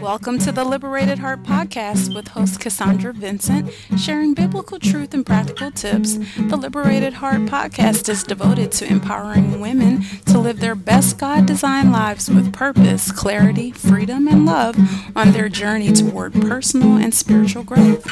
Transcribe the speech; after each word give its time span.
Welcome 0.00 0.38
to 0.40 0.52
the 0.52 0.64
Liberated 0.64 1.18
Heart 1.18 1.42
Podcast 1.42 2.14
with 2.14 2.28
host 2.28 2.58
Cassandra 2.58 3.12
Vincent, 3.12 3.70
sharing 3.98 4.32
biblical 4.32 4.78
truth 4.78 5.12
and 5.12 5.26
practical 5.26 5.70
tips. 5.70 6.14
The 6.38 6.56
Liberated 6.56 7.12
Heart 7.12 7.42
Podcast 7.42 8.08
is 8.08 8.24
devoted 8.24 8.72
to 8.72 8.86
empowering 8.86 9.60
women 9.60 10.02
to 10.24 10.38
live 10.38 10.60
their 10.60 10.74
best 10.74 11.18
God 11.18 11.44
designed 11.44 11.92
lives 11.92 12.30
with 12.30 12.50
purpose, 12.50 13.12
clarity, 13.12 13.72
freedom, 13.72 14.26
and 14.26 14.46
love 14.46 14.76
on 15.14 15.32
their 15.32 15.50
journey 15.50 15.92
toward 15.92 16.32
personal 16.32 16.96
and 16.96 17.14
spiritual 17.14 17.62
growth. 17.62 18.06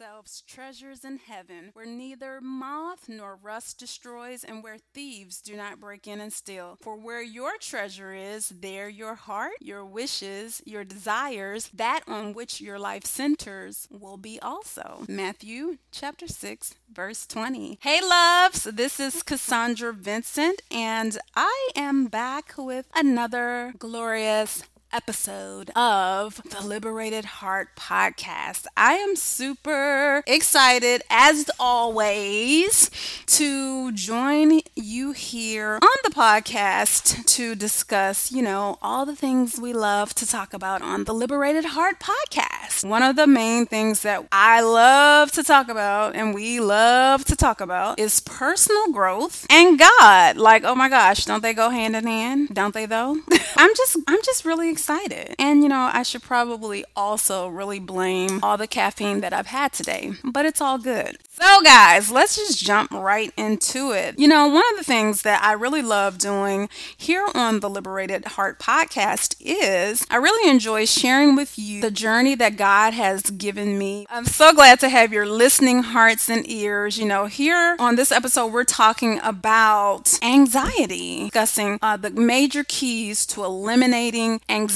Yourselves 0.00 0.42
treasures 0.46 1.04
in 1.04 1.18
heaven, 1.18 1.70
where 1.72 1.86
neither 1.86 2.40
moth 2.40 3.08
nor 3.08 3.36
rust 3.40 3.78
destroys, 3.78 4.42
and 4.42 4.62
where 4.62 4.78
thieves 4.92 5.40
do 5.40 5.56
not 5.56 5.78
break 5.78 6.06
in 6.06 6.20
and 6.20 6.32
steal. 6.32 6.78
For 6.80 6.96
where 6.96 7.22
your 7.22 7.52
treasure 7.60 8.12
is, 8.12 8.48
there 8.48 8.88
your 8.88 9.14
heart, 9.14 9.52
your 9.60 9.84
wishes, 9.84 10.62
your 10.64 10.84
desires, 10.84 11.70
that 11.74 12.00
on 12.08 12.34
which 12.34 12.60
your 12.60 12.78
life 12.78 13.04
centers, 13.04 13.86
will 13.90 14.16
be 14.16 14.40
also. 14.40 15.04
Matthew 15.08 15.78
chapter 15.92 16.26
6, 16.26 16.74
verse 16.92 17.26
20. 17.26 17.78
Hey, 17.80 18.00
loves, 18.00 18.64
this 18.64 18.98
is 18.98 19.22
Cassandra 19.22 19.92
Vincent, 19.92 20.62
and 20.70 21.18
I 21.36 21.70
am 21.76 22.06
back 22.06 22.54
with 22.56 22.86
another 22.94 23.74
glorious 23.78 24.64
episode 24.94 25.70
of 25.70 26.40
the 26.50 26.64
Liberated 26.64 27.24
Heart 27.24 27.70
podcast. 27.76 28.66
I 28.76 28.92
am 28.94 29.16
super 29.16 30.22
excited, 30.24 31.02
as 31.10 31.50
always, 31.58 32.92
to 33.26 33.90
join 33.90 34.60
you 34.76 35.10
here 35.10 35.80
on 35.82 35.98
the 36.04 36.10
podcast 36.10 37.26
to 37.26 37.56
discuss, 37.56 38.30
you 38.30 38.40
know, 38.40 38.78
all 38.80 39.04
the 39.04 39.16
things 39.16 39.58
we 39.58 39.72
love 39.72 40.14
to 40.14 40.26
talk 40.28 40.54
about 40.54 40.80
on 40.80 41.04
the 41.04 41.12
Liberated 41.12 41.64
Heart 41.64 41.98
podcast. 41.98 42.88
One 42.88 43.02
of 43.02 43.16
the 43.16 43.26
main 43.26 43.66
things 43.66 44.02
that 44.02 44.24
I 44.30 44.60
love 44.60 45.32
to 45.32 45.42
talk 45.42 45.68
about 45.68 46.14
and 46.14 46.32
we 46.32 46.60
love 46.60 47.24
to 47.24 47.34
talk 47.34 47.60
about 47.60 47.98
is 47.98 48.20
personal 48.20 48.92
growth 48.92 49.44
and 49.50 49.76
God. 49.76 50.36
Like, 50.36 50.62
oh 50.62 50.76
my 50.76 50.88
gosh, 50.88 51.24
don't 51.24 51.42
they 51.42 51.52
go 51.52 51.70
hand 51.70 51.96
in 51.96 52.06
hand? 52.06 52.50
Don't 52.54 52.74
they 52.74 52.86
though? 52.86 53.16
I'm 53.56 53.74
just 53.74 53.96
I'm 54.06 54.22
just 54.22 54.44
really 54.44 54.70
excited 54.70 54.83
excited. 54.84 55.34
And 55.38 55.62
you 55.62 55.68
know, 55.70 55.90
I 55.92 56.02
should 56.02 56.22
probably 56.22 56.84
also 56.94 57.48
really 57.48 57.80
blame 57.80 58.40
all 58.42 58.58
the 58.58 58.66
caffeine 58.66 59.20
that 59.22 59.32
I've 59.32 59.46
had 59.46 59.72
today, 59.72 60.12
but 60.22 60.44
it's 60.44 60.60
all 60.60 60.76
good. 60.76 61.16
So, 61.30 61.62
guys, 61.62 62.12
let's 62.12 62.36
just 62.36 62.62
jump 62.62 62.92
right 62.92 63.32
into 63.36 63.90
it. 63.90 64.18
You 64.18 64.28
know, 64.28 64.46
one 64.46 64.62
of 64.72 64.76
the 64.76 64.84
things 64.84 65.22
that 65.22 65.42
I 65.42 65.52
really 65.52 65.82
love 65.82 66.18
doing 66.18 66.68
here 66.96 67.26
on 67.34 67.58
the 67.60 67.68
Liberated 67.68 68.24
Heart 68.26 68.60
podcast 68.60 69.34
is 69.40 70.06
I 70.10 70.16
really 70.16 70.48
enjoy 70.48 70.84
sharing 70.84 71.34
with 71.34 71.58
you 71.58 71.80
the 71.80 71.90
journey 71.90 72.34
that 72.36 72.56
God 72.56 72.92
has 72.92 73.22
given 73.22 73.78
me. 73.78 74.06
I'm 74.10 74.26
so 74.26 74.52
glad 74.52 74.78
to 74.80 74.88
have 74.88 75.12
your 75.12 75.26
listening 75.26 75.82
hearts 75.82 76.28
and 76.28 76.48
ears. 76.48 76.98
You 76.98 77.06
know, 77.06 77.26
here 77.26 77.74
on 77.80 77.96
this 77.96 78.12
episode, 78.12 78.52
we're 78.52 78.64
talking 78.64 79.18
about 79.24 80.16
anxiety, 80.22 81.24
discussing 81.24 81.78
uh, 81.82 81.96
the 81.96 82.10
major 82.10 82.64
keys 82.64 83.26
to 83.26 83.44
eliminating 83.44 84.40
anxiety 84.48 84.73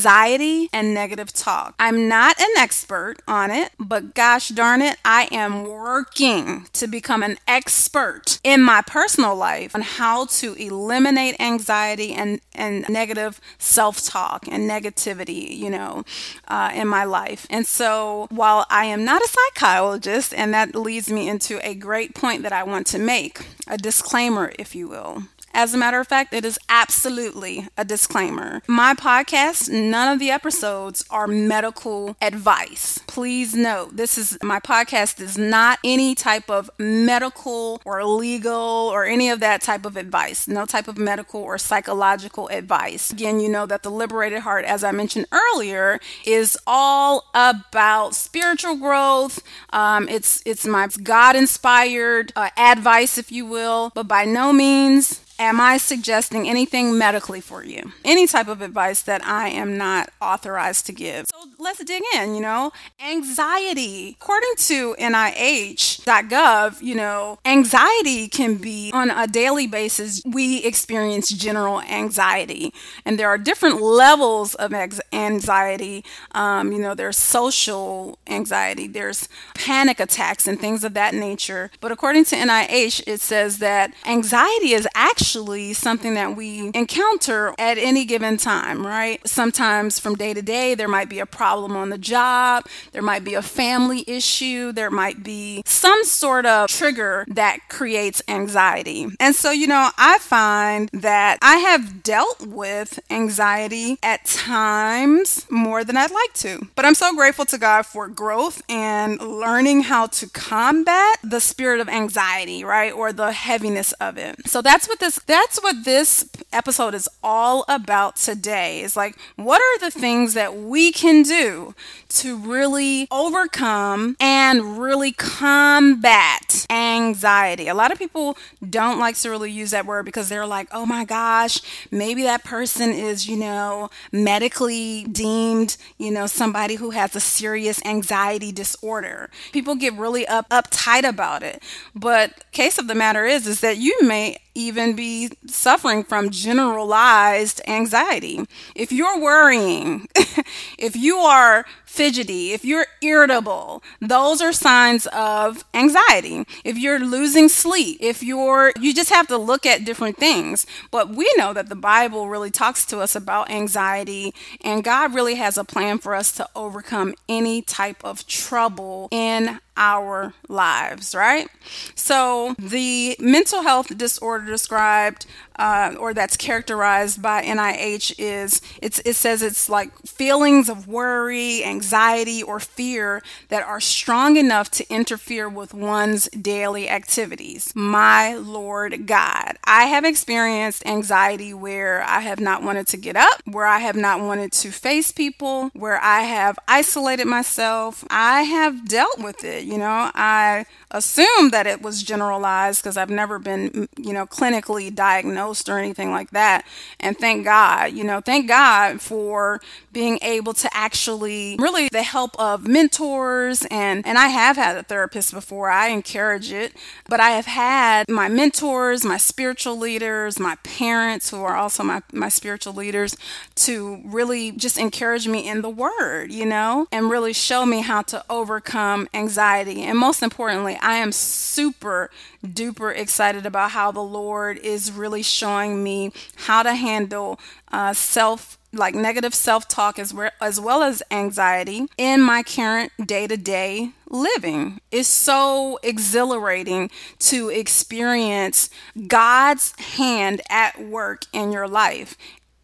and 0.72 0.94
negative 0.94 1.32
talk. 1.32 1.74
I'm 1.78 2.08
not 2.08 2.40
an 2.40 2.50
expert 2.56 3.16
on 3.26 3.50
it, 3.50 3.72
but 3.78 4.14
gosh 4.14 4.48
darn 4.48 4.82
it, 4.82 4.96
I 5.04 5.28
am 5.30 5.64
working 5.64 6.66
to 6.74 6.86
become 6.86 7.22
an 7.22 7.38
expert 7.46 8.40
in 8.44 8.62
my 8.62 8.82
personal 8.82 9.34
life 9.34 9.74
on 9.74 9.82
how 9.82 10.26
to 10.26 10.54
eliminate 10.54 11.40
anxiety 11.40 12.12
and, 12.12 12.40
and 12.54 12.88
negative 12.88 13.40
self 13.58 14.02
talk 14.04 14.46
and 14.48 14.70
negativity, 14.70 15.56
you 15.56 15.70
know, 15.70 16.04
uh, 16.48 16.70
in 16.74 16.88
my 16.88 17.04
life. 17.04 17.46
And 17.50 17.66
so 17.66 18.26
while 18.30 18.66
I 18.70 18.84
am 18.86 19.04
not 19.04 19.22
a 19.22 19.28
psychologist, 19.28 20.34
and 20.34 20.52
that 20.54 20.74
leads 20.74 21.10
me 21.10 21.28
into 21.28 21.64
a 21.66 21.74
great 21.74 22.14
point 22.14 22.42
that 22.42 22.52
I 22.52 22.62
want 22.62 22.86
to 22.88 22.98
make, 22.98 23.46
a 23.66 23.76
disclaimer, 23.76 24.52
if 24.58 24.74
you 24.74 24.88
will. 24.88 25.24
As 25.54 25.74
a 25.74 25.78
matter 25.78 25.98
of 26.00 26.06
fact, 26.06 26.32
it 26.32 26.44
is 26.44 26.58
absolutely 26.68 27.68
a 27.76 27.84
disclaimer. 27.84 28.62
My 28.66 28.94
podcast, 28.94 29.70
none 29.70 30.12
of 30.12 30.18
the 30.18 30.30
episodes 30.30 31.04
are 31.10 31.26
medical 31.26 32.16
advice. 32.20 33.00
Please 33.06 33.54
note, 33.54 33.96
this 33.96 34.18
is 34.18 34.38
my 34.42 34.60
podcast 34.60 35.20
is 35.20 35.36
not 35.38 35.78
any 35.82 36.14
type 36.14 36.50
of 36.50 36.70
medical 36.78 37.80
or 37.84 38.04
legal 38.04 38.54
or 38.92 39.04
any 39.04 39.30
of 39.30 39.40
that 39.40 39.62
type 39.62 39.84
of 39.84 39.96
advice. 39.96 40.46
No 40.46 40.66
type 40.66 40.88
of 40.88 40.98
medical 40.98 41.40
or 41.40 41.58
psychological 41.58 42.48
advice. 42.48 43.10
Again, 43.10 43.40
you 43.40 43.48
know 43.48 43.66
that 43.66 43.82
the 43.82 43.90
liberated 43.90 44.40
heart, 44.40 44.64
as 44.64 44.84
I 44.84 44.92
mentioned 44.92 45.26
earlier, 45.32 45.98
is 46.24 46.58
all 46.66 47.24
about 47.34 48.14
spiritual 48.14 48.76
growth. 48.76 49.42
Um, 49.70 50.08
it's 50.08 50.42
it's 50.46 50.66
my 50.66 50.88
God 51.02 51.36
inspired 51.36 52.32
uh, 52.36 52.50
advice, 52.56 53.18
if 53.18 53.32
you 53.32 53.46
will, 53.46 53.90
but 53.94 54.06
by 54.06 54.24
no 54.24 54.52
means 54.52 55.20
am 55.38 55.60
I 55.60 55.78
suggesting 55.78 56.48
anything 56.48 56.98
medically 56.98 57.40
for 57.40 57.64
you? 57.64 57.92
Any 58.04 58.26
type 58.26 58.48
of 58.48 58.60
advice 58.60 59.02
that 59.02 59.24
I 59.24 59.48
am 59.48 59.78
not 59.78 60.10
authorized 60.20 60.86
to 60.86 60.92
give. 60.92 61.26
So 61.32 61.48
let's 61.58 61.82
dig 61.84 62.02
in, 62.16 62.34
you 62.34 62.40
know. 62.40 62.72
Anxiety. 63.00 64.16
According 64.20 64.54
to 64.56 64.96
NIH.gov, 64.98 66.82
you 66.82 66.94
know, 66.94 67.38
anxiety 67.44 68.28
can 68.28 68.56
be 68.56 68.90
on 68.92 69.10
a 69.10 69.26
daily 69.26 69.66
basis, 69.66 70.22
we 70.24 70.64
experience 70.64 71.28
general 71.28 71.80
anxiety. 71.82 72.72
And 73.04 73.18
there 73.18 73.28
are 73.28 73.38
different 73.38 73.80
levels 73.80 74.54
of 74.56 74.72
anxiety. 74.74 76.04
Um, 76.32 76.72
you 76.72 76.78
know, 76.78 76.94
there's 76.94 77.16
social 77.16 78.18
anxiety, 78.26 78.86
there's 78.86 79.28
panic 79.54 80.00
attacks, 80.00 80.46
and 80.46 80.60
things 80.60 80.84
of 80.84 80.94
that 80.94 81.14
nature. 81.14 81.70
But 81.80 81.92
according 81.92 82.24
to 82.26 82.36
NIH, 82.36 83.04
it 83.06 83.20
says 83.20 83.58
that 83.58 83.92
anxiety 84.06 84.72
is 84.72 84.88
actually 84.94 85.27
actually 85.28 85.74
something 85.74 86.14
that 86.14 86.34
we 86.34 86.70
encounter 86.72 87.54
at 87.58 87.76
any 87.76 88.06
given 88.06 88.38
time, 88.38 88.86
right? 88.86 89.20
Sometimes 89.28 89.98
from 89.98 90.14
day 90.14 90.32
to 90.32 90.40
day, 90.40 90.74
there 90.74 90.88
might 90.88 91.10
be 91.10 91.18
a 91.18 91.26
problem 91.26 91.76
on 91.76 91.90
the 91.90 91.98
job, 91.98 92.64
there 92.92 93.02
might 93.02 93.24
be 93.24 93.34
a 93.34 93.42
family 93.42 94.04
issue, 94.06 94.72
there 94.72 94.90
might 94.90 95.22
be 95.22 95.62
some 95.66 96.02
sort 96.04 96.46
of 96.46 96.70
trigger 96.70 97.26
that 97.28 97.58
creates 97.68 98.22
anxiety. 98.26 99.06
And 99.20 99.34
so, 99.34 99.50
you 99.50 99.66
know, 99.66 99.90
I 99.98 100.16
find 100.16 100.88
that 100.94 101.38
I 101.42 101.56
have 101.56 102.02
dealt 102.02 102.46
with 102.46 102.98
anxiety 103.10 103.98
at 104.02 104.24
times 104.24 105.44
more 105.50 105.84
than 105.84 105.98
I'd 105.98 106.10
like 106.10 106.32
to. 106.36 106.68
But 106.74 106.86
I'm 106.86 106.94
so 106.94 107.14
grateful 107.14 107.44
to 107.44 107.58
God 107.58 107.84
for 107.84 108.08
growth 108.08 108.62
and 108.66 109.20
learning 109.20 109.82
how 109.82 110.06
to 110.06 110.26
combat 110.30 111.18
the 111.22 111.40
spirit 111.40 111.80
of 111.80 111.88
anxiety, 111.90 112.64
right? 112.64 112.94
Or 112.94 113.12
the 113.12 113.32
heaviness 113.32 113.92
of 113.92 114.16
it. 114.16 114.48
So 114.48 114.62
that's 114.62 114.88
what 114.88 115.00
this 115.00 115.17
that's 115.26 115.62
what 115.62 115.84
this 115.84 116.28
episode 116.52 116.94
is 116.94 117.08
all 117.22 117.64
about 117.68 118.16
today. 118.16 118.80
Is 118.80 118.96
like, 118.96 119.16
what 119.36 119.60
are 119.60 119.78
the 119.78 119.90
things 119.90 120.34
that 120.34 120.56
we 120.56 120.92
can 120.92 121.22
do 121.22 121.74
to 122.18 122.36
really 122.36 123.06
overcome 123.10 124.16
and 124.20 124.78
really 124.78 125.12
combat 125.12 126.66
anxiety? 126.70 127.68
A 127.68 127.74
lot 127.74 127.92
of 127.92 127.98
people 127.98 128.36
don't 128.68 128.98
like 128.98 129.16
to 129.18 129.30
really 129.30 129.50
use 129.50 129.70
that 129.70 129.86
word 129.86 130.04
because 130.04 130.28
they're 130.28 130.46
like, 130.46 130.68
oh 130.72 130.86
my 130.86 131.04
gosh, 131.04 131.60
maybe 131.90 132.22
that 132.22 132.44
person 132.44 132.90
is, 132.90 133.28
you 133.28 133.36
know, 133.36 133.90
medically 134.12 135.04
deemed, 135.04 135.76
you 135.98 136.10
know, 136.10 136.26
somebody 136.26 136.74
who 136.76 136.90
has 136.90 137.14
a 137.14 137.20
serious 137.20 137.84
anxiety 137.84 138.52
disorder. 138.52 139.30
People 139.52 139.74
get 139.74 139.94
really 139.94 140.26
up 140.26 140.48
uptight 140.50 141.08
about 141.08 141.42
it. 141.42 141.62
But 141.94 142.50
case 142.52 142.78
of 142.78 142.88
the 142.88 142.94
matter 142.94 143.24
is 143.24 143.46
is 143.46 143.60
that 143.60 143.76
you 143.76 143.96
may 144.02 144.38
even 144.54 144.94
be 144.94 145.30
suffering 145.46 146.02
from 146.02 146.30
generalized 146.30 147.60
anxiety. 147.68 148.44
If 148.74 148.90
you're 148.90 149.20
worrying, 149.20 150.08
if 150.78 150.96
you 150.96 151.18
are 151.18 151.64
fidgety, 152.08 152.52
if 152.52 152.64
you're 152.64 152.86
irritable, 153.02 153.82
those 154.00 154.40
are 154.40 154.52
signs 154.52 155.06
of 155.08 155.62
anxiety. 155.74 156.44
If 156.64 156.78
you're 156.78 156.98
losing 156.98 157.50
sleep, 157.50 157.98
if 158.00 158.22
you're, 158.22 158.72
you 158.80 158.94
just 158.94 159.10
have 159.10 159.26
to 159.26 159.36
look 159.36 159.66
at 159.66 159.84
different 159.84 160.16
things. 160.16 160.64
But 160.90 161.10
we 161.10 161.30
know 161.36 161.52
that 161.52 161.68
the 161.68 161.76
Bible 161.76 162.30
really 162.30 162.50
talks 162.50 162.86
to 162.86 163.00
us 163.00 163.14
about 163.14 163.50
anxiety, 163.50 164.32
and 164.64 164.82
God 164.82 165.14
really 165.14 165.34
has 165.34 165.58
a 165.58 165.64
plan 165.64 165.98
for 165.98 166.14
us 166.14 166.32
to 166.32 166.48
overcome 166.56 167.14
any 167.28 167.60
type 167.60 168.02
of 168.02 168.26
trouble 168.26 169.08
in 169.10 169.60
our 169.78 170.34
lives, 170.48 171.14
right? 171.14 171.48
So, 171.94 172.54
the 172.58 173.16
mental 173.18 173.62
health 173.62 173.96
disorder 173.96 174.44
described 174.44 175.24
uh, 175.58 175.94
or 175.98 176.14
that's 176.14 176.36
characterized 176.36 177.20
by 177.20 177.42
NIH 177.42 178.14
is 178.18 178.62
it 178.80 179.16
says 179.16 179.42
it's 179.42 179.68
like 179.68 179.90
feelings 180.06 180.68
of 180.68 180.86
worry, 180.86 181.64
anxiety, 181.64 182.42
or 182.42 182.60
fear 182.60 183.22
that 183.48 183.66
are 183.66 183.80
strong 183.80 184.36
enough 184.36 184.70
to 184.70 184.88
interfere 184.92 185.48
with 185.48 185.74
one's 185.74 186.28
daily 186.28 186.88
activities. 186.88 187.72
My 187.74 188.34
Lord 188.36 189.06
God, 189.06 189.58
I 189.64 189.84
have 189.84 190.04
experienced 190.04 190.86
anxiety 190.86 191.52
where 191.52 192.02
I 192.02 192.20
have 192.20 192.40
not 192.40 192.62
wanted 192.62 192.86
to 192.88 192.96
get 192.96 193.16
up, 193.16 193.42
where 193.44 193.66
I 193.66 193.80
have 193.80 193.96
not 193.96 194.20
wanted 194.20 194.52
to 194.52 194.70
face 194.70 195.10
people, 195.10 195.70
where 195.72 196.00
I 196.00 196.20
have 196.20 196.58
isolated 196.68 197.26
myself. 197.26 198.04
I 198.10 198.42
have 198.42 198.86
dealt 198.88 199.18
with 199.18 199.42
it. 199.44 199.64
You 199.68 199.76
know, 199.78 200.10
I 200.14 200.64
assume 200.90 201.50
that 201.50 201.66
it 201.66 201.82
was 201.82 202.02
generalized 202.02 202.82
because 202.82 202.96
I've 202.96 203.10
never 203.10 203.38
been, 203.38 203.88
you 203.98 204.12
know, 204.12 204.26
clinically 204.26 204.94
diagnosed 204.94 205.68
or 205.68 205.78
anything 205.78 206.10
like 206.10 206.30
that. 206.30 206.64
And 206.98 207.16
thank 207.18 207.44
God, 207.44 207.92
you 207.92 208.04
know, 208.04 208.20
thank 208.20 208.48
God 208.48 209.00
for 209.00 209.60
being 209.92 210.18
able 210.22 210.54
to 210.54 210.68
actually 210.72 211.56
really 211.58 211.88
the 211.90 212.02
help 212.02 212.38
of 212.38 212.66
mentors 212.66 213.66
and 213.70 214.06
and 214.06 214.16
I 214.16 214.28
have 214.28 214.56
had 214.56 214.76
a 214.76 214.82
therapist 214.82 215.32
before. 215.32 215.70
I 215.70 215.88
encourage 215.88 216.52
it, 216.52 216.72
but 217.08 217.20
I 217.20 217.30
have 217.30 217.46
had 217.46 218.08
my 218.08 218.28
mentors, 218.28 219.04
my 219.04 219.16
spiritual 219.18 219.76
leaders, 219.76 220.38
my 220.38 220.56
parents 220.62 221.30
who 221.30 221.42
are 221.42 221.56
also 221.56 221.82
my 221.82 222.02
my 222.12 222.28
spiritual 222.28 222.72
leaders 222.72 223.16
to 223.56 224.00
really 224.04 224.52
just 224.52 224.78
encourage 224.78 225.28
me 225.28 225.48
in 225.48 225.60
the 225.60 225.70
word, 225.70 226.32
you 226.32 226.46
know, 226.46 226.86
and 226.90 227.10
really 227.10 227.32
show 227.32 227.66
me 227.66 227.82
how 227.82 228.02
to 228.02 228.24
overcome 228.30 229.08
anxiety. 229.12 229.82
And 229.82 229.98
most 229.98 230.22
importantly, 230.22 230.77
I 230.80 230.96
am 230.96 231.12
super 231.12 232.10
duper 232.44 232.96
excited 232.96 233.46
about 233.46 233.72
how 233.72 233.92
the 233.92 234.00
Lord 234.02 234.58
is 234.58 234.92
really 234.92 235.22
showing 235.22 235.82
me 235.82 236.12
how 236.36 236.62
to 236.62 236.74
handle 236.74 237.38
uh, 237.72 237.92
self 237.92 238.58
like 238.72 238.94
negative 238.94 239.34
self-talk 239.34 239.98
as, 239.98 240.12
well, 240.12 240.30
as 240.40 240.60
well 240.60 240.82
as 240.82 241.02
anxiety 241.10 241.86
in 241.96 242.20
my 242.20 242.42
current 242.42 242.92
day-to-day 243.02 243.92
living. 244.10 244.80
It's 244.90 245.08
so 245.08 245.78
exhilarating 245.82 246.90
to 247.20 247.48
experience 247.48 248.68
god's 249.06 249.78
hand 249.96 250.42
at 250.50 250.82
work 250.82 251.22
in 251.32 251.50
your 251.50 251.66
life 251.66 252.16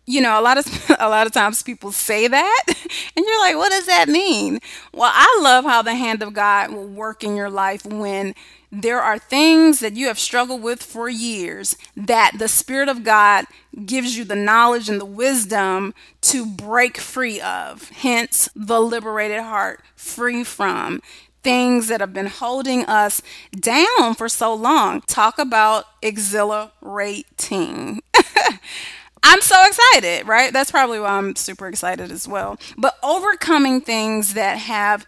you 0.06 0.20
know 0.20 0.38
a 0.38 0.42
lot 0.42 0.58
of 0.58 0.90
a 0.98 1.08
lot 1.08 1.26
of 1.26 1.32
times 1.32 1.62
people 1.62 1.92
say 1.92 2.28
that 2.28 2.64
and 3.16 3.24
you're 3.26 3.40
like 3.40 3.56
what 3.56 3.70
does 3.70 3.86
that 3.86 4.08
mean? 4.08 4.60
Well 4.92 5.10
i 5.12 5.38
love 5.42 5.64
how 5.64 5.82
the 5.82 5.94
hand 5.94 6.22
of 6.22 6.32
god 6.34 6.72
will 6.72 6.86
work 6.86 7.24
in 7.24 7.36
your 7.36 7.50
life 7.50 7.84
when 7.86 8.34
there 8.72 9.00
are 9.00 9.18
things 9.18 9.78
that 9.80 9.94
you 9.94 10.08
have 10.08 10.18
struggled 10.18 10.60
with 10.62 10.82
for 10.82 11.08
years 11.08 11.76
that 11.96 12.32
the 12.38 12.48
spirit 12.48 12.88
of 12.88 13.04
god 13.04 13.44
gives 13.84 14.16
you 14.16 14.24
the 14.24 14.36
knowledge 14.36 14.88
and 14.88 15.00
the 15.00 15.04
wisdom 15.04 15.94
to 16.22 16.46
break 16.46 16.98
free 16.98 17.40
of. 17.40 17.88
Hence 17.90 18.48
the 18.54 18.80
liberated 18.80 19.40
heart 19.40 19.80
free 19.96 20.44
from 20.44 21.00
things 21.42 21.88
that 21.88 22.00
have 22.00 22.12
been 22.14 22.26
holding 22.26 22.84
us 22.86 23.20
down 23.58 24.14
for 24.16 24.28
so 24.28 24.54
long. 24.54 25.02
Talk 25.02 25.38
about 25.38 25.84
exhilarating 26.02 28.00
I'm 29.24 29.40
so 29.40 29.56
excited, 29.66 30.28
right? 30.28 30.52
That's 30.52 30.70
probably 30.70 31.00
why 31.00 31.08
I'm 31.08 31.34
super 31.34 31.66
excited 31.66 32.12
as 32.12 32.28
well. 32.28 32.58
But 32.76 32.98
overcoming 33.02 33.80
things 33.80 34.34
that 34.34 34.58
have 34.58 35.06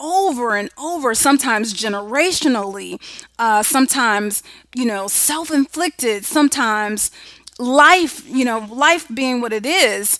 over 0.00 0.56
and 0.56 0.70
over, 0.76 1.14
sometimes 1.14 1.72
generationally, 1.72 3.00
uh, 3.38 3.62
sometimes, 3.62 4.42
you 4.74 4.84
know, 4.84 5.06
self 5.06 5.52
inflicted, 5.52 6.24
sometimes 6.24 7.12
life, 7.60 8.28
you 8.28 8.44
know, 8.44 8.66
life 8.70 9.06
being 9.14 9.40
what 9.40 9.52
it 9.52 9.64
is, 9.64 10.18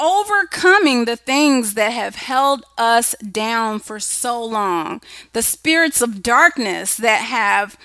overcoming 0.00 1.04
the 1.04 1.16
things 1.16 1.74
that 1.74 1.92
have 1.92 2.16
held 2.16 2.64
us 2.76 3.14
down 3.30 3.78
for 3.78 4.00
so 4.00 4.44
long, 4.44 5.00
the 5.32 5.42
spirits 5.42 6.02
of 6.02 6.24
darkness 6.24 6.96
that 6.96 7.22
have 7.22 7.78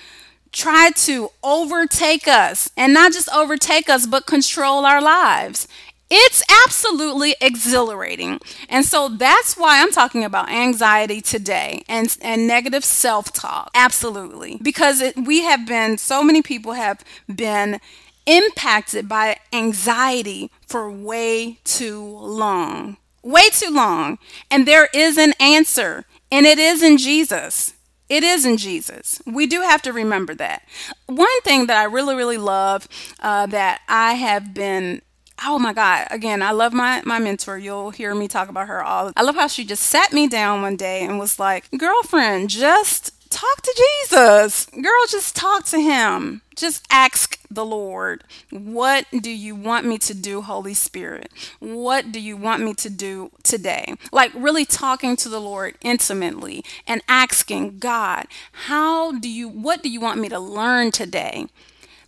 try 0.52 0.90
to 0.90 1.30
overtake 1.42 2.26
us 2.26 2.70
and 2.76 2.92
not 2.92 3.12
just 3.12 3.28
overtake 3.32 3.88
us, 3.88 4.06
but 4.06 4.26
control 4.26 4.84
our 4.84 5.00
lives. 5.00 5.68
It's 6.12 6.42
absolutely 6.66 7.36
exhilarating. 7.40 8.40
And 8.68 8.84
so 8.84 9.08
that's 9.08 9.56
why 9.56 9.80
I'm 9.80 9.92
talking 9.92 10.24
about 10.24 10.50
anxiety 10.50 11.20
today 11.20 11.82
and, 11.88 12.16
and 12.20 12.48
negative 12.48 12.84
self 12.84 13.32
talk. 13.32 13.70
Absolutely. 13.74 14.58
Because 14.60 15.00
it, 15.00 15.16
we 15.16 15.42
have 15.42 15.66
been, 15.66 15.98
so 15.98 16.24
many 16.24 16.42
people 16.42 16.72
have 16.72 17.04
been 17.32 17.78
impacted 18.26 19.08
by 19.08 19.36
anxiety 19.52 20.50
for 20.66 20.90
way 20.90 21.58
too 21.62 22.02
long. 22.02 22.96
Way 23.22 23.48
too 23.50 23.70
long. 23.70 24.18
And 24.50 24.66
there 24.66 24.88
is 24.92 25.16
an 25.16 25.34
answer, 25.38 26.06
and 26.32 26.44
it 26.44 26.58
is 26.58 26.82
in 26.82 26.98
Jesus. 26.98 27.74
It 28.10 28.24
is 28.24 28.44
in 28.44 28.56
Jesus. 28.56 29.22
We 29.24 29.46
do 29.46 29.60
have 29.62 29.82
to 29.82 29.92
remember 29.92 30.34
that. 30.34 30.64
One 31.06 31.40
thing 31.42 31.66
that 31.66 31.76
I 31.76 31.84
really, 31.84 32.16
really 32.16 32.38
love 32.38 32.88
uh, 33.20 33.46
that 33.46 33.82
I 33.88 34.14
have 34.14 34.52
been 34.52 35.00
oh 35.42 35.58
my 35.58 35.72
god 35.72 36.06
again 36.10 36.42
i 36.42 36.50
love 36.50 36.70
my 36.70 37.00
my 37.06 37.18
mentor 37.18 37.56
you'll 37.56 37.88
hear 37.88 38.14
me 38.14 38.28
talk 38.28 38.50
about 38.50 38.68
her 38.68 38.84
all 38.84 39.10
i 39.16 39.22
love 39.22 39.34
how 39.34 39.46
she 39.46 39.64
just 39.64 39.82
sat 39.84 40.12
me 40.12 40.28
down 40.28 40.60
one 40.60 40.76
day 40.76 41.02
and 41.02 41.18
was 41.18 41.38
like 41.38 41.66
girlfriend 41.78 42.50
just 42.50 43.14
talk 43.30 43.62
to 43.62 43.84
jesus. 44.10 44.66
Girl 44.66 45.06
just 45.08 45.34
talk 45.36 45.64
to 45.66 45.80
him. 45.80 46.42
Just 46.56 46.86
ask 46.90 47.38
the 47.50 47.64
lord 47.64 48.24
what 48.50 49.06
do 49.18 49.30
you 49.30 49.54
want 49.54 49.86
me 49.86 49.98
to 49.98 50.14
do 50.14 50.42
holy 50.42 50.74
spirit? 50.74 51.30
What 51.58 52.12
do 52.12 52.20
you 52.20 52.36
want 52.36 52.62
me 52.62 52.74
to 52.74 52.90
do 52.90 53.30
today? 53.42 53.94
Like 54.12 54.32
really 54.34 54.64
talking 54.64 55.16
to 55.16 55.28
the 55.28 55.40
lord 55.40 55.76
intimately 55.80 56.64
and 56.86 57.02
asking 57.08 57.78
god 57.78 58.26
how 58.52 59.12
do 59.12 59.28
you 59.28 59.48
what 59.48 59.82
do 59.82 59.88
you 59.88 60.00
want 60.00 60.20
me 60.20 60.28
to 60.28 60.38
learn 60.38 60.90
today? 60.90 61.46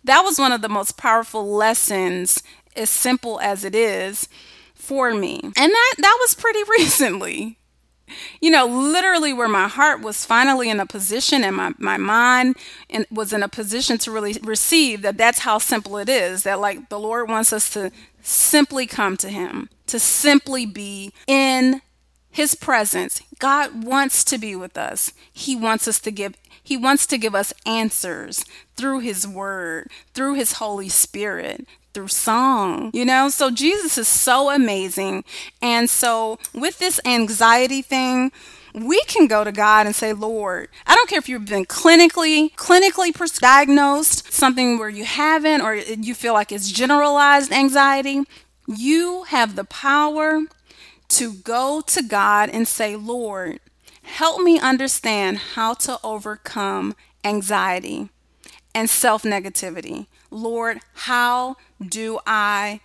That 0.03 0.21
was 0.21 0.37
one 0.37 0.51
of 0.51 0.61
the 0.61 0.69
most 0.69 0.97
powerful 0.97 1.49
lessons 1.49 2.43
as 2.75 2.89
simple 2.89 3.39
as 3.39 3.63
it 3.63 3.75
is 3.75 4.27
for 4.73 5.13
me. 5.13 5.39
And 5.43 5.71
that 5.71 5.93
that 5.99 6.17
was 6.21 6.35
pretty 6.35 6.59
recently. 6.77 7.57
You 8.41 8.51
know, 8.51 8.65
literally 8.65 9.33
where 9.33 9.47
my 9.47 9.67
heart 9.67 10.01
was 10.01 10.25
finally 10.25 10.69
in 10.69 10.79
a 10.79 10.85
position 10.85 11.43
and 11.43 11.55
my, 11.55 11.73
my 11.77 11.97
mind 11.97 12.55
was 13.11 13.33
in 13.33 13.43
a 13.43 13.49
position 13.49 13.97
to 13.99 14.11
really 14.11 14.37
receive 14.43 15.01
that 15.01 15.17
that's 15.17 15.39
how 15.39 15.57
simple 15.57 15.97
it 15.97 16.09
is. 16.09 16.43
That 16.43 16.59
like 16.59 16.89
the 16.89 16.99
Lord 16.99 17.29
wants 17.29 17.53
us 17.53 17.69
to 17.71 17.91
simply 18.21 18.87
come 18.87 19.17
to 19.17 19.29
him, 19.29 19.69
to 19.87 19.99
simply 19.99 20.65
be 20.65 21.13
in 21.27 21.81
his 22.31 22.55
presence. 22.55 23.21
God 23.39 23.83
wants 23.83 24.23
to 24.25 24.37
be 24.37 24.55
with 24.55 24.77
us. 24.77 25.13
He 25.31 25.55
wants 25.55 25.87
us 25.87 25.99
to 25.99 26.11
give 26.11 26.35
he 26.65 26.77
wants 26.77 27.05
to 27.07 27.17
give 27.17 27.35
us 27.35 27.53
answers 27.65 28.45
through 28.77 28.99
his 28.99 29.27
word, 29.27 29.89
through 30.13 30.35
his 30.35 30.53
Holy 30.53 30.87
Spirit, 30.87 31.67
through 31.93 32.07
song, 32.09 32.91
you 32.93 33.05
know? 33.05 33.29
So 33.29 33.51
Jesus 33.51 33.97
is 33.97 34.07
so 34.07 34.49
amazing. 34.49 35.23
And 35.61 35.89
so 35.89 36.39
with 36.53 36.79
this 36.79 36.99
anxiety 37.05 37.81
thing, 37.81 38.31
we 38.73 39.03
can 39.03 39.27
go 39.27 39.43
to 39.43 39.51
God 39.51 39.85
and 39.85 39.95
say, 39.95 40.13
Lord, 40.13 40.69
I 40.87 40.95
don't 40.95 41.07
care 41.07 41.19
if 41.19 41.29
you've 41.29 41.45
been 41.45 41.65
clinically, 41.65 42.53
clinically 42.55 43.13
diagnosed, 43.39 44.33
something 44.33 44.79
where 44.79 44.89
you 44.89 45.05
haven't, 45.05 45.61
or 45.61 45.75
you 45.75 46.15
feel 46.15 46.33
like 46.33 46.51
it's 46.51 46.71
generalized 46.71 47.51
anxiety. 47.51 48.23
You 48.67 49.23
have 49.23 49.55
the 49.55 49.63
power 49.63 50.41
to 51.09 51.33
go 51.33 51.81
to 51.85 52.01
God 52.01 52.49
and 52.49 52.67
say, 52.67 52.95
Lord, 52.95 53.59
help 54.01 54.41
me 54.41 54.59
understand 54.59 55.37
how 55.37 55.75
to 55.75 55.99
overcome 56.03 56.95
anxiety 57.23 58.09
and 58.73 58.89
self 58.89 59.23
negativity. 59.23 60.07
Lord, 60.31 60.79
how 60.93 61.57
do 61.85 62.19
I 62.25 62.79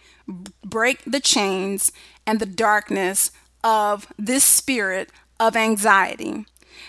break 0.64 1.02
the 1.06 1.20
chains 1.20 1.92
and 2.26 2.40
the 2.40 2.46
darkness 2.46 3.30
of 3.64 4.06
this 4.18 4.44
spirit 4.44 5.10
of 5.40 5.56
anxiety? 5.56 6.46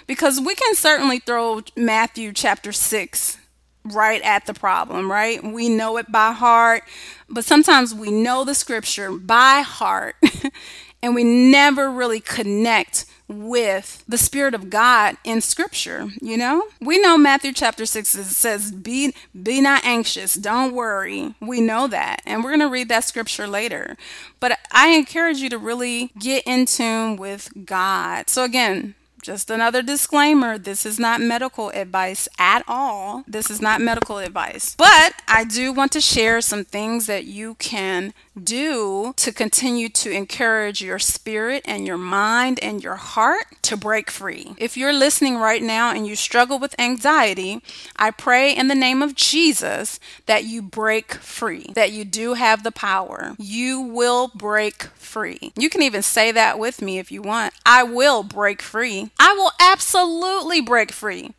Because 0.07 0.39
we 0.39 0.55
can 0.55 0.75
certainly 0.75 1.19
throw 1.19 1.61
Matthew 1.75 2.33
chapter 2.33 2.71
6 2.71 3.37
right 3.85 4.21
at 4.21 4.45
the 4.45 4.53
problem, 4.53 5.11
right? 5.11 5.43
We 5.43 5.69
know 5.69 5.97
it 5.97 6.11
by 6.11 6.31
heart, 6.31 6.83
but 7.29 7.45
sometimes 7.45 7.93
we 7.93 8.11
know 8.11 8.43
the 8.43 8.53
scripture 8.53 9.11
by 9.11 9.61
heart 9.61 10.15
and 11.01 11.15
we 11.15 11.23
never 11.23 11.89
really 11.89 12.19
connect 12.19 13.05
with 13.29 14.03
the 14.07 14.17
spirit 14.17 14.53
of 14.53 14.69
God 14.69 15.15
in 15.23 15.39
scripture, 15.39 16.09
you 16.21 16.35
know? 16.35 16.63
We 16.81 16.99
know 16.99 17.17
Matthew 17.17 17.53
chapter 17.53 17.85
6 17.85 18.09
says 18.09 18.71
be 18.71 19.13
be 19.41 19.61
not 19.61 19.85
anxious, 19.85 20.33
don't 20.33 20.73
worry. 20.73 21.35
We 21.39 21.61
know 21.61 21.87
that. 21.87 22.21
And 22.25 22.43
we're 22.43 22.49
going 22.49 22.59
to 22.61 22.69
read 22.69 22.89
that 22.89 23.03
scripture 23.03 23.47
later. 23.47 23.95
But 24.39 24.57
I 24.71 24.89
encourage 24.89 25.37
you 25.37 25.49
to 25.49 25.57
really 25.57 26.11
get 26.17 26.43
in 26.45 26.65
tune 26.65 27.15
with 27.17 27.51
God. 27.65 28.29
So 28.29 28.43
again, 28.43 28.95
just 29.21 29.49
another 29.49 29.81
disclaimer 29.81 30.57
this 30.57 30.85
is 30.85 30.99
not 30.99 31.21
medical 31.21 31.69
advice 31.69 32.27
at 32.37 32.63
all. 32.67 33.23
This 33.27 33.49
is 33.49 33.61
not 33.61 33.81
medical 33.81 34.17
advice. 34.17 34.75
But 34.75 35.13
I 35.27 35.43
do 35.43 35.71
want 35.71 35.91
to 35.93 36.01
share 36.01 36.41
some 36.41 36.65
things 36.65 37.05
that 37.07 37.25
you 37.25 37.55
can 37.55 38.13
do 38.41 39.13
to 39.17 39.31
continue 39.31 39.89
to 39.89 40.11
encourage 40.11 40.81
your 40.81 40.99
spirit 40.99 41.63
and 41.65 41.85
your 41.85 41.97
mind 41.97 42.59
and 42.61 42.83
your 42.83 42.95
heart 42.95 43.45
to 43.63 43.77
break 43.77 44.09
free. 44.09 44.53
If 44.57 44.77
you're 44.77 44.93
listening 44.93 45.37
right 45.37 45.61
now 45.61 45.91
and 45.91 46.07
you 46.07 46.15
struggle 46.15 46.59
with 46.59 46.79
anxiety, 46.79 47.61
I 47.95 48.11
pray 48.11 48.55
in 48.55 48.67
the 48.67 48.75
name 48.75 49.01
of 49.01 49.15
Jesus 49.15 49.99
that 50.25 50.45
you 50.45 50.61
break 50.61 51.13
free, 51.13 51.71
that 51.75 51.91
you 51.91 52.05
do 52.05 52.33
have 52.35 52.63
the 52.63 52.71
power. 52.71 53.35
You 53.37 53.81
will 53.81 54.29
break 54.29 54.83
free. 54.95 55.51
You 55.57 55.69
can 55.69 55.81
even 55.81 56.01
say 56.01 56.31
that 56.31 56.59
with 56.59 56.81
me 56.81 56.99
if 56.99 57.11
you 57.11 57.21
want. 57.21 57.53
I 57.65 57.83
will 57.83 58.23
break 58.23 58.61
free. 58.61 59.08
I 59.17 59.33
will 59.33 59.51
absolutely 59.59 60.61
break 60.61 60.91
free. 60.91 61.33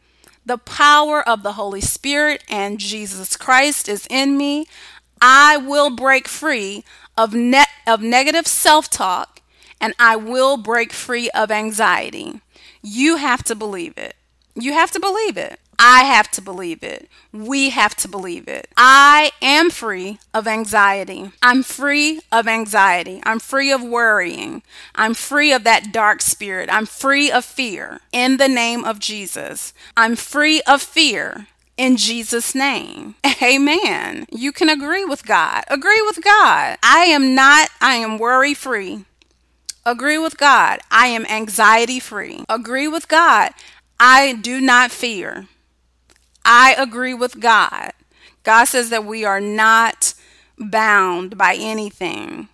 The 0.44 0.58
power 0.58 1.26
of 1.28 1.42
the 1.42 1.52
Holy 1.52 1.80
Spirit 1.80 2.42
and 2.48 2.78
Jesus 2.78 3.36
Christ 3.36 3.88
is 3.88 4.06
in 4.08 4.36
me. 4.36 4.66
I 5.20 5.58
will 5.58 5.90
break 5.90 6.26
free 6.26 6.84
of 7.16 7.34
net 7.34 7.68
of 7.86 8.00
negative 8.00 8.46
self-talk 8.46 9.42
and 9.80 9.94
I 9.98 10.16
will 10.16 10.56
break 10.56 10.92
free 10.92 11.30
of 11.30 11.50
anxiety. 11.50 12.40
You 12.82 13.16
have 13.16 13.42
to 13.44 13.54
believe 13.54 13.96
it. 13.98 14.16
You 14.54 14.72
have 14.72 14.90
to 14.92 15.00
believe 15.00 15.36
it. 15.36 15.59
I 15.82 16.04
have 16.04 16.30
to 16.32 16.42
believe 16.42 16.82
it. 16.82 17.08
We 17.32 17.70
have 17.70 17.96
to 17.96 18.08
believe 18.08 18.48
it. 18.48 18.68
I 18.76 19.30
am 19.40 19.70
free 19.70 20.18
of 20.34 20.46
anxiety. 20.46 21.32
I'm 21.42 21.62
free 21.62 22.20
of 22.30 22.46
anxiety. 22.46 23.22
I'm 23.24 23.38
free 23.38 23.72
of 23.72 23.82
worrying. 23.82 24.62
I'm 24.94 25.14
free 25.14 25.54
of 25.54 25.64
that 25.64 25.90
dark 25.90 26.20
spirit. 26.20 26.68
I'm 26.70 26.84
free 26.84 27.30
of 27.30 27.46
fear 27.46 28.00
in 28.12 28.36
the 28.36 28.46
name 28.48 28.84
of 28.84 28.98
Jesus. 28.98 29.72
I'm 29.96 30.16
free 30.16 30.60
of 30.66 30.82
fear 30.82 31.46
in 31.78 31.96
Jesus' 31.96 32.54
name. 32.54 33.14
Amen. 33.42 34.26
You 34.30 34.52
can 34.52 34.68
agree 34.68 35.06
with 35.06 35.24
God. 35.24 35.64
Agree 35.68 36.02
with 36.02 36.22
God. 36.22 36.76
I 36.82 37.06
am 37.08 37.34
not, 37.34 37.70
I 37.80 37.94
am 37.94 38.18
worry 38.18 38.52
free. 38.52 39.06
Agree 39.86 40.18
with 40.18 40.36
God. 40.36 40.80
I 40.90 41.06
am 41.06 41.24
anxiety 41.24 42.00
free. 42.00 42.44
Agree 42.50 42.86
with 42.86 43.08
God. 43.08 43.52
I 43.98 44.34
do 44.34 44.60
not 44.60 44.90
fear. 44.90 45.48
I 46.44 46.74
agree 46.76 47.14
with 47.14 47.40
God. 47.40 47.92
God 48.42 48.64
says 48.64 48.90
that 48.90 49.04
we 49.04 49.24
are 49.24 49.40
not 49.40 50.14
bound 50.58 51.36
by 51.36 51.56
anything. 51.58 52.48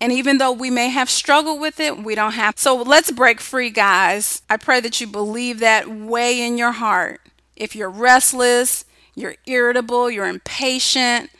And 0.00 0.12
even 0.12 0.38
though 0.38 0.52
we 0.52 0.70
may 0.70 0.88
have 0.88 1.08
struggled 1.08 1.60
with 1.60 1.78
it, 1.78 1.98
we 1.98 2.14
don't 2.14 2.32
have. 2.32 2.58
So 2.58 2.74
let's 2.74 3.10
break 3.10 3.40
free, 3.40 3.70
guys. 3.70 4.42
I 4.50 4.56
pray 4.56 4.80
that 4.80 5.00
you 5.00 5.06
believe 5.06 5.60
that 5.60 5.88
way 5.88 6.44
in 6.44 6.58
your 6.58 6.72
heart 6.72 7.20
if 7.54 7.76
you're 7.76 7.90
restless, 7.90 8.84
you're 9.14 9.36
irritable, 9.46 10.10
you're 10.10 10.26
impatient, 10.26 11.30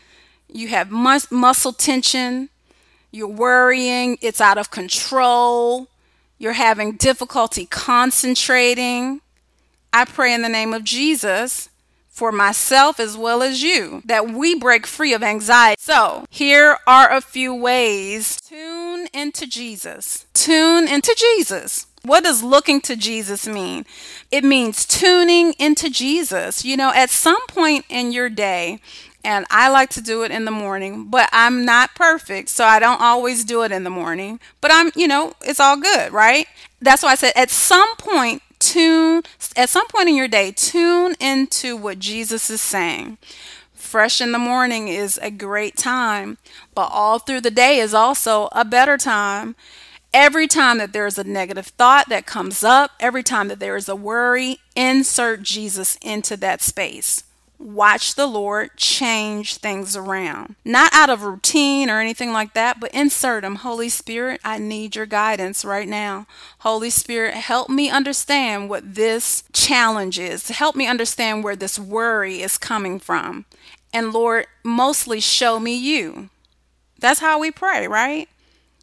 you 0.48 0.68
have 0.68 0.90
mus- 0.90 1.32
muscle 1.32 1.72
tension, 1.72 2.50
you're 3.10 3.26
worrying, 3.26 4.18
it's 4.20 4.40
out 4.40 4.58
of 4.58 4.70
control, 4.70 5.88
you're 6.38 6.52
having 6.52 6.92
difficulty 6.92 7.66
concentrating, 7.66 9.20
I 9.92 10.04
pray 10.04 10.32
in 10.32 10.42
the 10.42 10.48
name 10.48 10.72
of 10.72 10.84
Jesus 10.84 11.68
for 12.12 12.30
myself 12.30 13.00
as 13.00 13.16
well 13.16 13.42
as 13.42 13.62
you 13.62 14.02
that 14.04 14.28
we 14.28 14.54
break 14.54 14.86
free 14.86 15.14
of 15.14 15.22
anxiety. 15.22 15.80
So, 15.80 16.26
here 16.30 16.78
are 16.86 17.10
a 17.10 17.22
few 17.22 17.54
ways. 17.54 18.38
Tune 18.42 19.08
into 19.14 19.46
Jesus. 19.46 20.26
Tune 20.34 20.86
into 20.86 21.16
Jesus. 21.18 21.86
What 22.04 22.24
does 22.24 22.42
looking 22.42 22.80
to 22.82 22.96
Jesus 22.96 23.46
mean? 23.48 23.86
It 24.30 24.44
means 24.44 24.84
tuning 24.84 25.54
into 25.54 25.88
Jesus. 25.88 26.64
You 26.64 26.76
know, 26.76 26.92
at 26.94 27.10
some 27.10 27.44
point 27.46 27.86
in 27.88 28.12
your 28.12 28.28
day, 28.28 28.80
and 29.24 29.46
I 29.50 29.70
like 29.70 29.90
to 29.90 30.02
do 30.02 30.22
it 30.22 30.30
in 30.30 30.44
the 30.44 30.50
morning, 30.50 31.06
but 31.08 31.28
I'm 31.32 31.64
not 31.64 31.94
perfect, 31.94 32.48
so 32.48 32.64
I 32.64 32.78
don't 32.78 33.00
always 33.00 33.44
do 33.44 33.62
it 33.62 33.72
in 33.72 33.84
the 33.84 33.90
morning. 33.90 34.40
But 34.60 34.72
I'm, 34.72 34.90
you 34.94 35.08
know, 35.08 35.34
it's 35.42 35.60
all 35.60 35.76
good, 35.76 36.12
right? 36.12 36.46
That's 36.80 37.02
why 37.02 37.12
I 37.12 37.14
said 37.14 37.32
at 37.36 37.50
some 37.50 37.96
point, 37.96 38.42
tune, 38.62 39.22
at 39.56 39.68
some 39.68 39.86
point 39.88 40.08
in 40.08 40.16
your 40.16 40.28
day, 40.28 40.52
tune 40.52 41.14
into 41.20 41.76
what 41.76 41.98
Jesus 41.98 42.48
is 42.48 42.60
saying. 42.60 43.18
Fresh 43.74 44.20
in 44.20 44.32
the 44.32 44.38
morning 44.38 44.88
is 44.88 45.18
a 45.20 45.30
great 45.30 45.76
time, 45.76 46.38
but 46.74 46.88
all 46.92 47.18
through 47.18 47.42
the 47.42 47.50
day 47.50 47.78
is 47.78 47.92
also 47.92 48.48
a 48.52 48.64
better 48.64 48.96
time. 48.96 49.54
Every 50.14 50.46
time 50.46 50.78
that 50.78 50.92
there 50.92 51.06
is 51.06 51.18
a 51.18 51.24
negative 51.24 51.66
thought 51.66 52.08
that 52.08 52.26
comes 52.26 52.62
up, 52.62 52.92
every 53.00 53.22
time 53.22 53.48
that 53.48 53.60
there 53.60 53.76
is 53.76 53.88
a 53.88 53.96
worry, 53.96 54.58
insert 54.76 55.42
Jesus 55.42 55.98
into 56.02 56.36
that 56.38 56.62
space. 56.62 57.24
Watch 57.62 58.16
the 58.16 58.26
Lord 58.26 58.76
change 58.76 59.58
things 59.58 59.96
around. 59.96 60.56
Not 60.64 60.92
out 60.92 61.10
of 61.10 61.22
routine 61.22 61.88
or 61.88 62.00
anything 62.00 62.32
like 62.32 62.54
that, 62.54 62.80
but 62.80 62.92
insert 62.92 63.44
Him. 63.44 63.54
Holy 63.54 63.88
Spirit, 63.88 64.40
I 64.42 64.58
need 64.58 64.96
your 64.96 65.06
guidance 65.06 65.64
right 65.64 65.88
now. 65.88 66.26
Holy 66.58 66.90
Spirit, 66.90 67.34
help 67.34 67.70
me 67.70 67.88
understand 67.88 68.68
what 68.68 68.96
this 68.96 69.44
challenge 69.52 70.18
is. 70.18 70.48
Help 70.48 70.74
me 70.74 70.88
understand 70.88 71.44
where 71.44 71.54
this 71.54 71.78
worry 71.78 72.42
is 72.42 72.58
coming 72.58 72.98
from. 72.98 73.44
And 73.92 74.12
Lord, 74.12 74.48
mostly 74.64 75.20
show 75.20 75.60
me 75.60 75.76
you. 75.76 76.30
That's 76.98 77.20
how 77.20 77.38
we 77.38 77.52
pray, 77.52 77.86
right? 77.86 78.28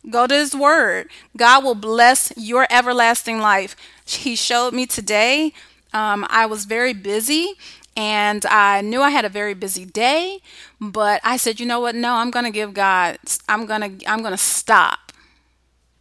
Go 0.09 0.25
to 0.25 0.33
His 0.33 0.55
Word. 0.55 1.09
God 1.35 1.65
will 1.65 1.75
bless 1.75 2.31
your 2.37 2.65
everlasting 2.69 3.39
life. 3.39 3.75
He 4.05 4.37
showed 4.37 4.73
me 4.73 4.85
today. 4.85 5.51
Um, 5.91 6.25
I 6.29 6.45
was 6.45 6.65
very 6.65 6.93
busy 6.93 7.55
and 7.99 8.45
I 8.45 8.79
knew 8.79 9.01
I 9.01 9.09
had 9.09 9.25
a 9.25 9.29
very 9.29 9.53
busy 9.53 9.83
day, 9.83 10.39
but 10.79 11.19
I 11.21 11.35
said, 11.35 11.59
you 11.59 11.65
know 11.65 11.81
what? 11.81 11.95
No, 11.95 12.13
I'm 12.13 12.31
going 12.31 12.45
to 12.45 12.49
give 12.49 12.73
God, 12.73 13.17
I'm 13.49 13.65
going 13.65 13.99
to, 13.99 14.09
I'm 14.09 14.21
going 14.21 14.31
to 14.31 14.37
stop. 14.37 15.11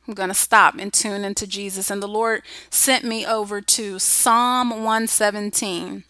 I'm 0.07 0.15
going 0.15 0.29
to 0.29 0.35
stop 0.35 0.77
and 0.79 0.93
tune 0.93 1.25
into 1.25 1.45
Jesus. 1.45 1.91
And 1.91 2.01
the 2.01 2.07
Lord 2.07 2.43
sent 2.71 3.05
me 3.05 3.27
over 3.27 3.61
to 3.61 3.99
Psalm 3.99 4.71
117 4.71 6.05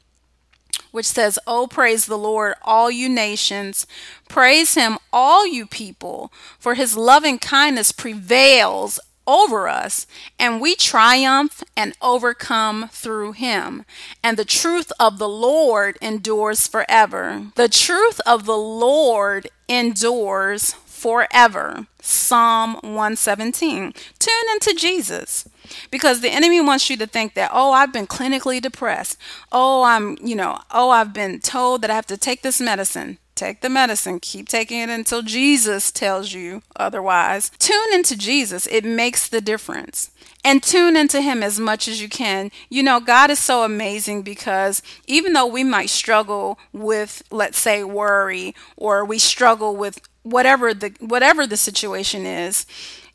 which 0.91 1.07
says, 1.07 1.39
Oh, 1.47 1.67
praise 1.67 2.07
the 2.07 2.17
Lord, 2.17 2.55
all 2.63 2.91
you 2.91 3.09
nations. 3.09 3.87
Praise 4.29 4.75
him, 4.75 4.99
all 5.13 5.47
you 5.47 5.67
people, 5.67 6.33
for 6.59 6.75
his 6.75 6.97
loving 6.97 7.39
kindness 7.39 7.93
prevails 7.93 9.01
over 9.29 9.69
us, 9.69 10.07
and 10.39 10.61
we 10.61 10.75
triumph 10.75 11.63
and 11.77 11.93
overcome 12.01 12.89
through 12.91 13.33
him. 13.33 13.85
And 14.25 14.37
the 14.37 14.45
truth 14.45 14.91
of 14.99 15.19
the 15.19 15.29
Lord 15.29 15.99
endures 16.01 16.67
forever. 16.67 17.49
The 17.55 17.69
truth 17.69 18.21
of 18.27 18.47
the 18.47 18.57
Lord 18.57 19.49
endures 19.69 20.73
forever. 20.73 21.87
Psalm 22.01 22.75
117. 22.77 23.93
Tune 24.19 24.33
into 24.53 24.75
Jesus. 24.75 25.47
Because 25.91 26.23
the 26.23 26.31
enemy 26.31 26.63
wants 26.63 26.89
you 26.89 26.97
to 26.97 27.07
think 27.07 27.35
that, 27.35 27.51
oh, 27.53 27.73
I've 27.73 27.93
been 27.93 28.07
clinically 28.07 28.61
depressed. 28.61 29.19
Oh, 29.53 29.83
I'm, 29.83 30.17
you 30.23 30.35
know, 30.35 30.59
oh, 30.71 30.89
I've 30.89 31.13
been 31.13 31.41
told 31.41 31.83
that 31.83 31.91
I 31.91 31.95
have 31.95 32.07
to 32.07 32.17
take 32.17 32.41
this 32.41 32.61
medicine. 32.61 33.19
Take 33.39 33.61
the 33.61 33.69
medicine. 33.69 34.19
Keep 34.19 34.49
taking 34.49 34.81
it 34.81 34.89
until 34.89 35.23
Jesus 35.23 35.93
tells 35.93 36.33
you 36.33 36.61
otherwise. 36.75 37.53
Tune 37.61 37.95
into 37.95 38.17
Jesus. 38.17 38.67
It 38.67 38.85
makes 38.85 39.29
the 39.29 39.41
difference 39.41 40.11
and 40.45 40.61
tune 40.61 40.97
into 40.97 41.21
him 41.21 41.45
as 41.45 41.61
much 41.61 41.87
as 41.87 42.03
you 42.03 42.09
can. 42.09 42.51
You 42.69 42.83
know, 42.83 42.99
God 42.99 43.31
is 43.31 43.39
so 43.39 43.63
amazing 43.63 44.23
because 44.23 44.83
even 45.07 45.35
though 45.35 45.47
we 45.47 45.63
might 45.63 45.89
struggle 45.89 46.59
with 46.73 47.23
let's 47.31 47.61
say 47.61 47.85
worry 47.85 48.57
or 48.77 49.05
we 49.05 49.21
struggle 49.21 49.77
with 49.77 50.01
whatever 50.25 50.75
the 50.75 50.97
whatever 50.99 51.47
the 51.47 51.57
situation 51.57 52.27
is, 52.27 52.67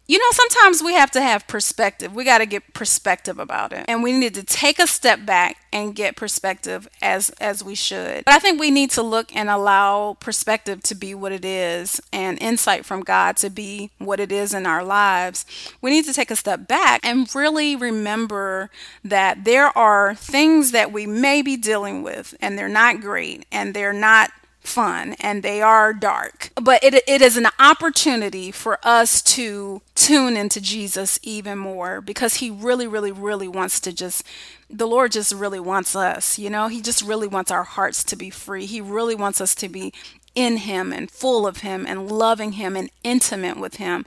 you 0.06 0.18
know, 0.18 0.32
sometimes 0.32 0.84
we 0.84 0.94
have 0.94 1.12
to 1.12 1.22
have 1.22 1.48
perspective. 1.48 2.14
We 2.14 2.26
got 2.26 2.40
to 2.40 2.46
get 2.46 2.74
perspective 2.74 3.40
about 3.40 3.72
it. 3.72 3.86
And 3.88 4.04
we 4.04 4.12
need 4.12 4.34
to 4.36 4.44
take 4.44 4.78
a 4.78 4.88
step 4.88 5.26
back 5.26 5.58
and 5.72 5.96
get 5.96 6.18
perspective 6.18 6.90
as 7.02 7.30
as 7.40 7.64
we 7.64 7.74
should. 7.74 8.26
But 8.26 8.34
I 8.34 8.40
think 8.40 8.60
we 8.60 8.70
need 8.70 8.92
to 8.92 9.02
look 9.02 9.34
and 9.34 9.50
allow 9.50 10.18
perspective 10.20 10.84
to 10.84 10.96
be 10.96 11.16
what 11.16 11.32
it 11.32 11.46
is 11.46 12.02
and 12.12 12.42
insight 12.42 12.86
from 12.86 13.02
God 13.02 13.38
to 13.38 13.50
be 13.50 13.92
what 13.98 14.20
it 14.20 14.32
is 14.32 14.54
in 14.54 14.66
our 14.66 14.84
lives. 14.84 15.46
We 15.82 15.92
need 15.92 16.06
to 16.06 16.14
take 16.14 16.32
a 16.32 16.36
step 16.36 16.68
back 16.68 17.00
and 17.04 17.34
really 17.34 17.76
remember 17.76 18.70
that 19.06 19.46
there 19.46 19.76
are 19.78 20.16
things 20.16 20.72
that 20.72 20.92
we 20.92 21.08
may 21.08 21.42
be 21.42 21.56
dealing 21.56 22.04
with 22.04 22.36
and 22.42 22.58
they're 22.58 22.68
not 22.68 23.00
great 23.00 23.46
and 23.52 23.74
they're 23.74 23.94
not 23.94 24.32
fun 24.64 25.16
and 25.20 25.44
they 25.44 25.62
are 25.62 25.94
dark. 25.94 26.52
But 26.56 26.84
it, 26.84 26.96
it 27.08 27.22
is 27.22 27.38
an 27.38 27.48
opportunity 27.60 28.52
for 28.52 28.80
us 28.84 29.22
to 29.24 29.82
tune 29.96 30.36
into 30.38 30.62
Jesus 30.62 31.20
even 31.24 31.58
more 31.58 32.02
because 32.02 32.36
he 32.36 32.50
really, 32.50 32.88
really, 32.88 33.12
really 33.12 33.48
wants 33.48 33.80
to 33.82 33.94
just, 33.94 34.26
the 34.70 34.88
Lord 34.88 35.12
just 35.12 35.34
really 35.34 35.60
wants 35.60 35.96
us, 35.96 36.40
you 36.40 36.50
know, 36.50 36.68
he 36.68 36.82
just 36.82 37.02
really 37.02 37.28
wants 37.28 37.52
our 37.52 37.64
hearts 37.64 38.04
to 38.06 38.16
be 38.16 38.30
free. 38.30 38.66
He 38.66 38.82
really 38.82 39.16
wants 39.16 39.40
us 39.42 39.54
to 39.56 39.70
be 39.70 39.94
in 40.36 40.58
Him 40.58 40.92
and 40.92 41.10
full 41.10 41.46
of 41.46 41.58
Him 41.58 41.86
and 41.88 42.12
loving 42.12 42.54
Him 42.54 42.76
and 42.76 42.90
intimate 43.04 43.58
with 43.58 43.76
Him 43.76 44.06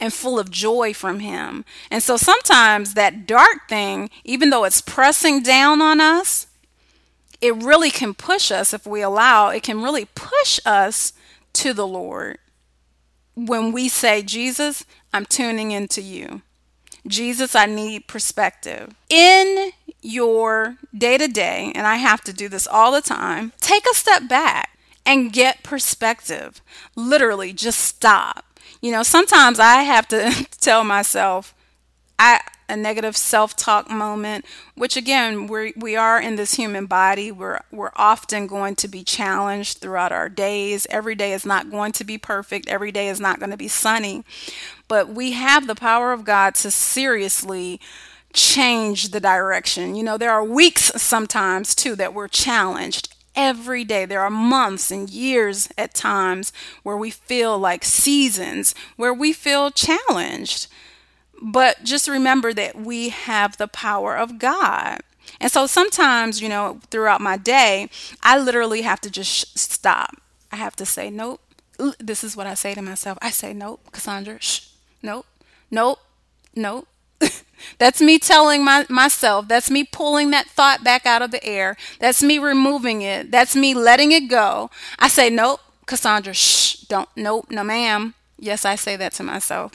and 0.00 0.12
full 0.12 0.38
of 0.38 0.50
joy 0.50 0.92
from 0.92 1.20
Him. 1.20 1.64
And 1.90 2.02
so 2.02 2.16
sometimes 2.16 2.94
that 2.94 3.26
dark 3.26 3.68
thing, 3.68 4.10
even 4.24 4.50
though 4.50 4.64
it's 4.64 4.80
pressing 4.80 5.42
down 5.42 5.80
on 5.82 6.00
us, 6.00 6.46
it 7.40 7.54
really 7.62 7.90
can 7.90 8.14
push 8.14 8.50
us 8.50 8.72
if 8.72 8.86
we 8.86 9.02
allow, 9.02 9.48
it 9.48 9.62
can 9.62 9.82
really 9.82 10.06
push 10.14 10.58
us 10.64 11.12
to 11.54 11.72
the 11.72 11.86
Lord. 11.86 12.38
When 13.34 13.72
we 13.72 13.88
say, 13.88 14.22
Jesus, 14.22 14.84
I'm 15.12 15.26
tuning 15.26 15.70
into 15.70 16.00
you. 16.00 16.42
Jesus, 17.06 17.54
I 17.54 17.66
need 17.66 18.08
perspective. 18.08 18.94
In 19.08 19.70
your 20.02 20.76
day 20.96 21.18
to 21.18 21.28
day, 21.28 21.72
and 21.74 21.86
I 21.86 21.96
have 21.96 22.22
to 22.22 22.32
do 22.32 22.48
this 22.48 22.66
all 22.66 22.92
the 22.92 23.00
time, 23.00 23.52
take 23.60 23.84
a 23.90 23.94
step 23.94 24.28
back 24.28 24.78
and 25.04 25.32
get 25.32 25.62
perspective. 25.62 26.60
Literally, 26.94 27.52
just 27.52 27.80
stop. 27.80 28.44
You 28.80 28.92
know, 28.92 29.02
sometimes 29.02 29.58
I 29.58 29.82
have 29.82 30.08
to 30.08 30.46
tell 30.60 30.84
myself, 30.84 31.54
I 32.18 32.40
a 32.68 32.76
negative 32.76 33.16
self-talk 33.16 33.90
moment, 33.90 34.44
which 34.74 34.96
again, 34.96 35.46
we 35.46 35.72
we 35.76 35.96
are 35.96 36.20
in 36.20 36.36
this 36.36 36.54
human 36.54 36.86
body. 36.86 37.30
We're 37.30 37.60
we're 37.70 37.92
often 37.96 38.46
going 38.46 38.76
to 38.76 38.88
be 38.88 39.04
challenged 39.04 39.78
throughout 39.78 40.12
our 40.12 40.28
days. 40.28 40.86
Every 40.90 41.14
day 41.14 41.32
is 41.32 41.46
not 41.46 41.70
going 41.70 41.92
to 41.92 42.04
be 42.04 42.18
perfect. 42.18 42.68
Every 42.68 42.92
day 42.92 43.08
is 43.08 43.20
not 43.20 43.38
going 43.38 43.50
to 43.50 43.56
be 43.56 43.68
sunny. 43.68 44.24
But 44.88 45.08
we 45.08 45.32
have 45.32 45.66
the 45.66 45.74
power 45.74 46.12
of 46.12 46.24
God 46.24 46.54
to 46.56 46.70
seriously 46.70 47.80
change 48.32 49.10
the 49.10 49.20
direction. 49.20 49.94
You 49.94 50.02
know, 50.02 50.18
there 50.18 50.32
are 50.32 50.44
weeks 50.44 50.92
sometimes 51.00 51.74
too 51.74 51.96
that 51.96 52.14
we're 52.14 52.28
challenged 52.28 53.14
every 53.34 53.84
day. 53.84 54.04
There 54.04 54.22
are 54.22 54.30
months 54.30 54.90
and 54.90 55.08
years 55.08 55.68
at 55.78 55.94
times 55.94 56.52
where 56.82 56.96
we 56.96 57.10
feel 57.10 57.58
like 57.58 57.84
seasons, 57.84 58.74
where 58.96 59.14
we 59.14 59.32
feel 59.32 59.70
challenged. 59.70 60.68
But 61.42 61.84
just 61.84 62.08
remember 62.08 62.52
that 62.54 62.76
we 62.76 63.10
have 63.10 63.56
the 63.56 63.68
power 63.68 64.16
of 64.16 64.38
God. 64.38 65.00
And 65.40 65.50
so 65.50 65.66
sometimes, 65.66 66.40
you 66.40 66.48
know, 66.48 66.80
throughout 66.90 67.20
my 67.20 67.36
day, 67.36 67.90
I 68.22 68.38
literally 68.38 68.82
have 68.82 69.00
to 69.02 69.10
just 69.10 69.58
stop. 69.58 70.16
I 70.50 70.56
have 70.56 70.76
to 70.76 70.86
say, 70.86 71.10
nope. 71.10 71.40
This 71.98 72.24
is 72.24 72.36
what 72.36 72.46
I 72.46 72.54
say 72.54 72.74
to 72.74 72.80
myself. 72.80 73.18
I 73.20 73.30
say, 73.30 73.52
nope, 73.52 73.80
Cassandra, 73.92 74.38
shh, 74.40 74.68
nope, 75.02 75.26
nope, 75.70 75.98
nope. 76.54 76.88
That's 77.78 78.00
me 78.00 78.18
telling 78.18 78.64
my, 78.64 78.86
myself, 78.88 79.48
that's 79.48 79.70
me 79.70 79.82
pulling 79.84 80.30
that 80.30 80.46
thought 80.46 80.84
back 80.84 81.06
out 81.06 81.22
of 81.22 81.30
the 81.30 81.42
air. 81.44 81.76
That's 82.00 82.22
me 82.22 82.38
removing 82.38 83.02
it. 83.02 83.30
That's 83.30 83.56
me 83.56 83.74
letting 83.74 84.12
it 84.12 84.28
go. 84.28 84.70
I 84.98 85.08
say, 85.08 85.30
nope, 85.30 85.60
Cassandra, 85.86 86.34
shh, 86.34 86.76
don't, 86.82 87.08
nope, 87.16 87.46
no, 87.50 87.64
ma'am. 87.64 88.14
Yes, 88.38 88.64
I 88.64 88.74
say 88.74 88.96
that 88.96 89.12
to 89.12 89.22
myself. 89.22 89.72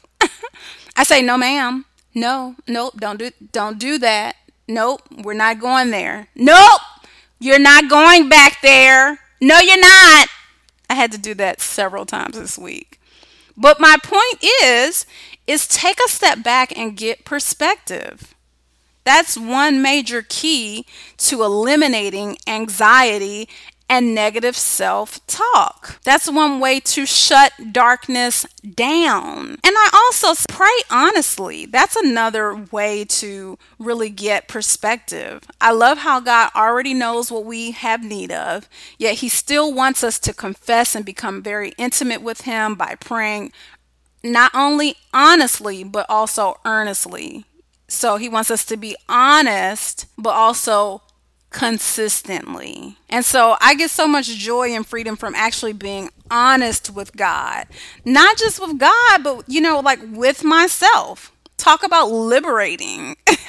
I 0.96 1.03
say, 1.03 1.22
no, 1.22 1.38
ma'am. 1.38 1.86
No, 2.13 2.55
nope, 2.67 2.96
don't 2.98 3.17
do, 3.17 3.31
don't 3.51 3.79
do 3.79 3.98
that. 4.00 4.36
Nope, 4.67 5.01
we're 5.24 5.34
not 5.34 5.60
going 5.60 5.91
there. 5.91 6.27
Nope, 6.36 6.81
you're 7.39 7.60
not 7.60 7.89
going 7.89 8.29
back 8.29 8.62
there. 8.62 9.20
No, 9.39 9.60
you're 9.60 9.79
not. 9.79 10.27
I 10.89 10.96
had 10.96 11.12
to 11.13 11.17
do 11.17 11.34
that 11.36 11.62
several 11.62 12.05
times 12.05 12.38
this 12.38 12.58
week. 12.58 13.00
But 13.55 13.79
my 13.79 13.98
point 14.03 14.43
is, 14.63 15.05
is 15.48 15.67
take 15.67 15.98
a 16.05 16.10
step 16.10 16.43
back 16.43 16.77
and 16.77 16.98
get 16.98 17.25
perspective. 17.25 18.34
That's 19.03 19.38
one 19.38 19.81
major 19.81 20.22
key 20.22 20.86
to 21.17 21.43
eliminating 21.43 22.38
anxiety 22.46 23.50
and 23.91 24.15
negative 24.15 24.55
self 24.55 25.19
talk. 25.27 26.00
That's 26.05 26.31
one 26.31 26.62
way 26.62 26.79
to 26.79 27.05
shut 27.05 27.51
darkness 27.74 28.45
down. 28.63 29.57
And 29.65 29.75
I 29.75 29.89
also 29.93 30.41
pray 30.48 30.71
honestly. 30.89 31.65
That's 31.65 31.98
another 31.98 32.55
way 32.71 33.03
to 33.03 33.60
really 33.77 34.10
get 34.10 34.48
perspective. 34.48 35.43
I 35.60 35.74
love 35.74 35.98
how 36.00 36.21
God 36.21 36.51
already 36.55 36.93
knows 36.93 37.29
what 37.29 37.43
we 37.43 37.71
have 37.71 38.01
need 38.01 38.31
of, 38.31 38.69
yet 38.98 39.15
He 39.15 39.27
still 39.27 39.74
wants 39.74 40.05
us 40.05 40.19
to 40.19 40.33
confess 40.33 40.95
and 40.95 41.03
become 41.03 41.43
very 41.43 41.74
intimate 41.77 42.21
with 42.21 42.41
Him 42.41 42.75
by 42.75 42.95
praying 42.95 43.51
not 44.24 44.51
only 44.55 44.95
honestly, 45.13 45.83
but 45.83 46.05
also 46.07 46.57
earnestly. 46.63 47.43
So 47.89 48.15
He 48.15 48.29
wants 48.29 48.50
us 48.50 48.63
to 48.65 48.77
be 48.77 48.95
honest, 49.10 50.05
but 50.18 50.29
also 50.33 51.01
consistently. 51.51 52.98
And 53.09 53.24
so 53.24 53.55
I 53.61 53.75
get 53.75 53.92
so 53.92 54.07
much 54.07 54.27
joy 54.27 54.70
and 54.70 54.85
freedom 54.85 55.16
from 55.16 55.35
actually 55.35 55.74
being 55.74 56.09
honest 56.31 56.90
with 56.90 57.16
God. 57.16 57.68
Not 58.05 58.37
just 58.37 58.59
with 58.59 58.79
God, 58.79 59.24
but 59.24 59.44
you 59.48 59.61
know, 59.61 59.79
like 59.81 60.00
with 60.11 60.44
myself. 60.44 61.31
Talk 61.57 61.83
about 61.83 62.09
liberating. 62.09 63.18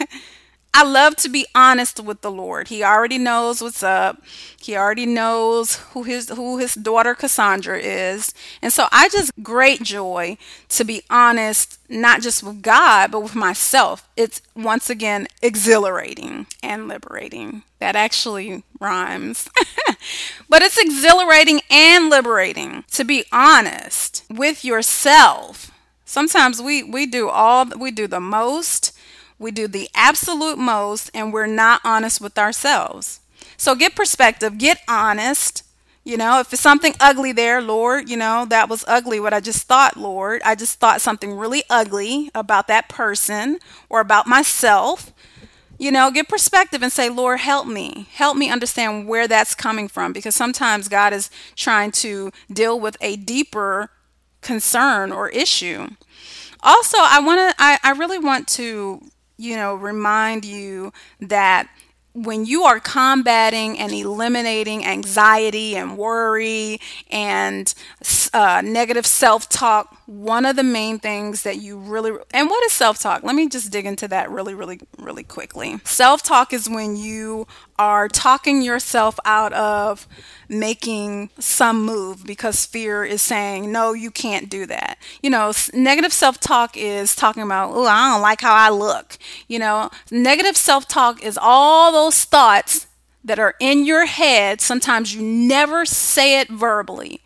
I 0.74 0.84
love 0.84 1.16
to 1.16 1.28
be 1.28 1.46
honest 1.54 2.00
with 2.00 2.22
the 2.22 2.30
Lord. 2.30 2.68
He 2.68 2.82
already 2.82 3.18
knows 3.18 3.60
what's 3.60 3.82
up. 3.82 4.22
He 4.58 4.74
already 4.74 5.04
knows 5.04 5.76
who 5.92 6.02
his 6.04 6.30
who 6.30 6.56
his 6.58 6.74
daughter 6.74 7.14
Cassandra 7.14 7.78
is. 7.78 8.32
And 8.62 8.72
so 8.72 8.86
I 8.90 9.10
just 9.10 9.32
great 9.42 9.82
joy 9.82 10.38
to 10.70 10.84
be 10.84 11.02
honest 11.10 11.78
not 11.90 12.22
just 12.22 12.42
with 12.42 12.62
God, 12.62 13.10
but 13.10 13.22
with 13.22 13.34
myself. 13.34 14.08
It's 14.16 14.40
once 14.56 14.88
again 14.88 15.28
exhilarating 15.42 16.46
and 16.62 16.88
liberating. 16.88 17.64
That 17.78 17.94
actually 17.94 18.64
rhymes. 18.80 19.50
but 20.48 20.62
it's 20.62 20.78
exhilarating 20.78 21.60
and 21.70 22.08
liberating 22.08 22.84
to 22.92 23.04
be 23.04 23.24
honest 23.30 24.24
with 24.30 24.64
yourself. 24.64 25.70
Sometimes 26.06 26.62
we 26.62 26.82
we 26.82 27.04
do 27.04 27.28
all 27.28 27.66
we 27.78 27.90
do 27.90 28.06
the 28.06 28.20
most 28.20 28.92
we 29.42 29.50
do 29.50 29.68
the 29.68 29.88
absolute 29.94 30.58
most 30.58 31.10
and 31.12 31.32
we're 31.32 31.46
not 31.46 31.80
honest 31.84 32.20
with 32.20 32.38
ourselves. 32.38 33.20
So 33.56 33.74
get 33.74 33.94
perspective, 33.94 34.58
get 34.58 34.80
honest. 34.88 35.64
You 36.04 36.16
know, 36.16 36.40
if 36.40 36.52
it's 36.52 36.62
something 36.62 36.94
ugly 36.98 37.30
there, 37.32 37.60
Lord, 37.60 38.08
you 38.08 38.16
know, 38.16 38.44
that 38.48 38.68
was 38.68 38.84
ugly 38.88 39.20
what 39.20 39.32
I 39.32 39.40
just 39.40 39.68
thought, 39.68 39.96
Lord. 39.96 40.42
I 40.44 40.54
just 40.54 40.80
thought 40.80 41.00
something 41.00 41.34
really 41.34 41.62
ugly 41.70 42.30
about 42.34 42.66
that 42.68 42.88
person 42.88 43.58
or 43.88 44.00
about 44.00 44.26
myself. 44.26 45.12
You 45.78 45.92
know, 45.92 46.10
get 46.10 46.28
perspective 46.28 46.82
and 46.82 46.92
say, 46.92 47.08
Lord, 47.08 47.40
help 47.40 47.66
me. 47.66 48.08
Help 48.12 48.36
me 48.36 48.50
understand 48.50 49.06
where 49.06 49.28
that's 49.28 49.54
coming 49.54 49.88
from 49.88 50.12
because 50.12 50.34
sometimes 50.34 50.88
God 50.88 51.12
is 51.12 51.30
trying 51.54 51.92
to 51.92 52.32
deal 52.52 52.78
with 52.78 52.96
a 53.00 53.16
deeper 53.16 53.90
concern 54.40 55.12
or 55.12 55.28
issue. 55.28 55.88
Also, 56.62 56.98
I 57.00 57.20
want 57.20 57.56
to 57.56 57.62
I, 57.62 57.78
I 57.82 57.92
really 57.92 58.18
want 58.18 58.48
to 58.48 59.02
you 59.36 59.56
know, 59.56 59.74
remind 59.74 60.44
you 60.44 60.92
that 61.20 61.68
when 62.14 62.44
you 62.44 62.64
are 62.64 62.78
combating 62.78 63.78
and 63.78 63.90
eliminating 63.92 64.84
anxiety 64.84 65.76
and 65.76 65.96
worry 65.96 66.78
and 67.10 67.74
uh, 68.34 68.60
negative 68.64 69.06
self 69.06 69.48
talk, 69.48 69.96
one 70.12 70.44
of 70.44 70.56
the 70.56 70.62
main 70.62 70.98
things 70.98 71.42
that 71.42 71.56
you 71.56 71.78
really 71.78 72.12
and 72.32 72.50
what 72.50 72.64
is 72.64 72.72
self 72.72 72.98
talk? 72.98 73.22
Let 73.22 73.34
me 73.34 73.48
just 73.48 73.70
dig 73.72 73.86
into 73.86 74.06
that 74.08 74.30
really, 74.30 74.54
really, 74.54 74.78
really 74.98 75.22
quickly. 75.24 75.80
Self 75.84 76.22
talk 76.22 76.52
is 76.52 76.68
when 76.68 76.96
you 76.96 77.46
are 77.78 78.08
talking 78.08 78.62
yourself 78.62 79.18
out 79.24 79.52
of 79.54 80.06
making 80.48 81.30
some 81.38 81.84
move 81.84 82.24
because 82.24 82.66
fear 82.66 83.04
is 83.04 83.22
saying, 83.22 83.72
no, 83.72 83.94
you 83.94 84.10
can't 84.10 84.50
do 84.50 84.66
that. 84.66 84.98
You 85.22 85.30
know, 85.30 85.52
negative 85.72 86.12
self 86.12 86.38
talk 86.38 86.76
is 86.76 87.16
talking 87.16 87.42
about, 87.42 87.70
oh, 87.72 87.86
I 87.86 88.12
don't 88.12 88.22
like 88.22 88.42
how 88.42 88.54
I 88.54 88.68
look. 88.68 89.16
You 89.48 89.58
know, 89.58 89.90
negative 90.10 90.56
self 90.56 90.86
talk 90.86 91.22
is 91.22 91.38
all 91.40 91.90
those 91.90 92.24
thoughts 92.24 92.86
that 93.24 93.38
are 93.38 93.54
in 93.60 93.86
your 93.86 94.06
head. 94.06 94.60
Sometimes 94.60 95.14
you 95.14 95.22
never 95.22 95.84
say 95.84 96.40
it 96.40 96.48
verbally. 96.48 97.20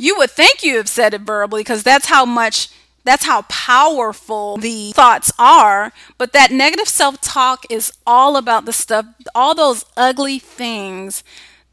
You 0.00 0.16
would 0.16 0.30
think 0.30 0.62
you 0.62 0.78
have 0.78 0.88
said 0.88 1.12
it 1.12 1.20
verbally 1.20 1.60
because 1.60 1.82
that's 1.82 2.06
how 2.06 2.24
much 2.24 2.70
that's 3.04 3.26
how 3.26 3.42
powerful 3.42 4.56
the 4.56 4.92
thoughts 4.92 5.30
are. 5.38 5.92
But 6.16 6.32
that 6.32 6.50
negative 6.50 6.88
self 6.88 7.20
talk 7.20 7.66
is 7.68 7.92
all 8.06 8.38
about 8.38 8.64
the 8.64 8.72
stuff, 8.72 9.04
all 9.34 9.54
those 9.54 9.84
ugly 9.98 10.38
things 10.38 11.22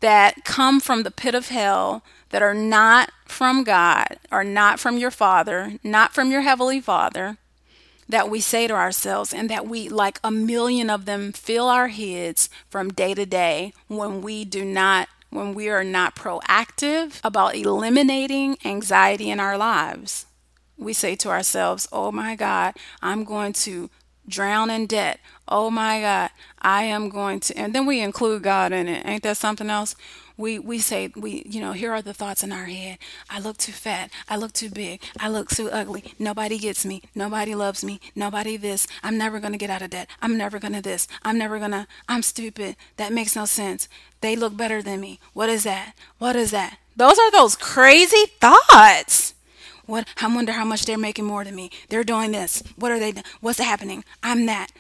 that 0.01 0.43
come 0.43 0.81
from 0.81 1.03
the 1.03 1.11
pit 1.11 1.35
of 1.35 1.47
hell 1.47 2.03
that 2.31 2.41
are 2.41 2.53
not 2.53 3.11
from 3.25 3.63
God, 3.63 4.19
are 4.29 4.43
not 4.43 4.77
from 4.77 4.97
your 4.97 5.11
Father, 5.11 5.79
not 5.81 6.13
from 6.13 6.29
your 6.29 6.41
Heavenly 6.41 6.81
Father, 6.81 7.37
that 8.09 8.29
we 8.29 8.41
say 8.41 8.67
to 8.67 8.73
ourselves, 8.73 9.33
and 9.33 9.49
that 9.49 9.65
we, 9.65 9.87
like 9.87 10.19
a 10.21 10.31
million 10.31 10.89
of 10.89 11.05
them, 11.05 11.31
fill 11.31 11.69
our 11.69 11.87
heads 11.87 12.49
from 12.69 12.91
day 12.91 13.13
to 13.13 13.25
day 13.25 13.71
when 13.87 14.21
we 14.21 14.43
do 14.43 14.65
not. 14.65 15.07
When 15.37 15.53
we 15.53 15.69
are 15.69 15.83
not 15.83 16.15
proactive 16.15 17.19
about 17.23 17.55
eliminating 17.55 18.57
anxiety 18.65 19.29
in 19.29 19.39
our 19.39 19.55
lives, 19.55 20.25
we 20.79 20.93
say 20.93 21.15
to 21.17 21.29
ourselves, 21.29 21.87
Oh 21.91 22.11
my 22.11 22.35
God, 22.35 22.73
I'm 23.03 23.23
going 23.23 23.53
to 23.53 23.91
drown 24.27 24.69
in 24.69 24.87
debt. 24.87 25.19
Oh 25.47 25.69
my 25.69 26.01
God, 26.01 26.29
I 26.61 26.83
am 26.83 27.09
going 27.09 27.39
to, 27.41 27.57
and 27.57 27.73
then 27.73 27.85
we 27.85 28.01
include 28.01 28.43
God 28.43 28.71
in 28.71 28.87
it. 28.87 29.05
Ain't 29.05 29.23
that 29.23 29.37
something 29.37 29.69
else? 29.69 29.95
we 30.37 30.59
we 30.59 30.79
say 30.79 31.11
we 31.15 31.43
you 31.49 31.59
know 31.59 31.73
here 31.73 31.91
are 31.91 32.01
the 32.01 32.13
thoughts 32.13 32.43
in 32.43 32.51
our 32.51 32.65
head. 32.65 32.99
I 33.29 33.39
look 33.39 33.57
too 33.57 33.71
fat. 33.71 34.11
I 34.29 34.37
look 34.37 34.53
too 34.53 34.69
big. 34.69 35.01
I 35.19 35.29
look 35.29 35.49
too 35.49 35.69
ugly. 35.69 36.03
Nobody 36.19 36.57
gets 36.57 36.85
me. 36.85 37.01
Nobody 37.15 37.55
loves 37.55 37.83
me. 37.83 37.99
Nobody 38.15 38.55
this. 38.55 38.87
I'm 39.03 39.17
never 39.17 39.39
going 39.39 39.53
to 39.53 39.57
get 39.57 39.69
out 39.69 39.81
of 39.81 39.89
debt. 39.89 40.09
I'm 40.21 40.37
never 40.37 40.59
going 40.59 40.73
to 40.73 40.81
this. 40.81 41.07
I'm 41.23 41.37
never 41.37 41.57
going 41.59 41.71
to 41.71 41.87
i'm 42.07 42.21
stupid. 42.21 42.75
That 42.97 43.11
makes 43.11 43.35
no 43.35 43.45
sense. 43.45 43.89
They 44.21 44.35
look 44.35 44.55
better 44.55 44.81
than 44.81 45.01
me. 45.01 45.19
What 45.33 45.49
is 45.49 45.63
that? 45.63 45.93
What 46.19 46.35
is 46.35 46.51
that? 46.51 46.77
Those 46.95 47.19
are 47.19 47.31
those 47.31 47.55
crazy 47.55 48.25
thoughts 48.39 49.33
what 49.87 50.07
i 50.21 50.33
wonder 50.33 50.51
how 50.51 50.65
much 50.65 50.85
they're 50.85 50.97
making 50.97 51.25
more 51.25 51.43
than 51.43 51.55
me 51.55 51.71
they're 51.89 52.03
doing 52.03 52.31
this 52.31 52.61
what 52.75 52.91
are 52.91 52.99
they 52.99 53.13
what's 53.41 53.59
happening 53.59 54.03
i'm 54.21 54.45
that 54.45 54.71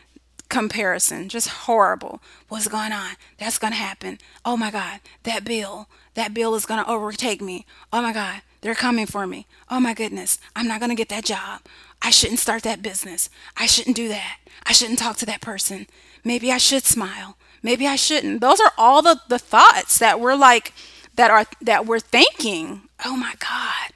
comparison. 0.49 1.29
Just 1.29 1.49
horrible. 1.49 2.21
What's 2.49 2.67
going 2.67 2.91
on? 2.91 3.15
That's 3.37 3.57
to 3.73 3.79
happen. 3.79 4.19
Oh 4.45 4.57
my 4.57 4.71
God, 4.71 4.99
that 5.23 5.43
bill, 5.43 5.87
that 6.13 6.33
bill 6.33 6.55
is 6.55 6.65
to 6.83 6.89
overtake 6.89 7.41
me. 7.41 7.65
Oh 7.91 8.01
my 8.01 8.13
God, 8.13 8.41
they're 8.61 8.75
coming 8.75 9.05
for 9.05 9.27
me. 9.27 9.45
Oh 9.69 9.79
my 9.79 9.93
goodness, 9.93 10.39
I'm 10.55 10.67
not 10.67 10.79
to 10.89 10.95
get 10.95 11.09
that 11.09 11.25
job. 11.25 11.61
I 12.01 12.11
shouldn't 12.11 12.39
start 12.39 12.63
that 12.63 12.81
business. 12.81 13.29
I 13.55 13.65
shouldn't 13.65 13.95
do 13.95 14.07
that. 14.09 14.37
I 14.65 14.73
shouldn't 14.73 14.99
talk 14.99 15.17
to 15.17 15.25
that 15.25 15.41
person. 15.41 15.87
Maybe 16.23 16.51
I 16.51 16.57
should 16.57 16.83
smile. 16.83 17.37
Maybe 17.63 17.87
I 17.87 17.95
shouldn't. 17.95 18.41
Those 18.41 18.59
are 18.59 18.71
all 18.77 19.01
the, 19.01 19.19
the 19.29 19.39
thoughts 19.39 19.97
that 19.99 20.19
we're 20.19 20.35
like, 20.35 20.73
that 21.15 21.31
are, 21.31 21.45
that 21.61 21.87
we're 21.87 21.99
thinking. 21.99 22.81
Oh 23.03 23.17
my 23.17 23.33
God. 23.39 23.93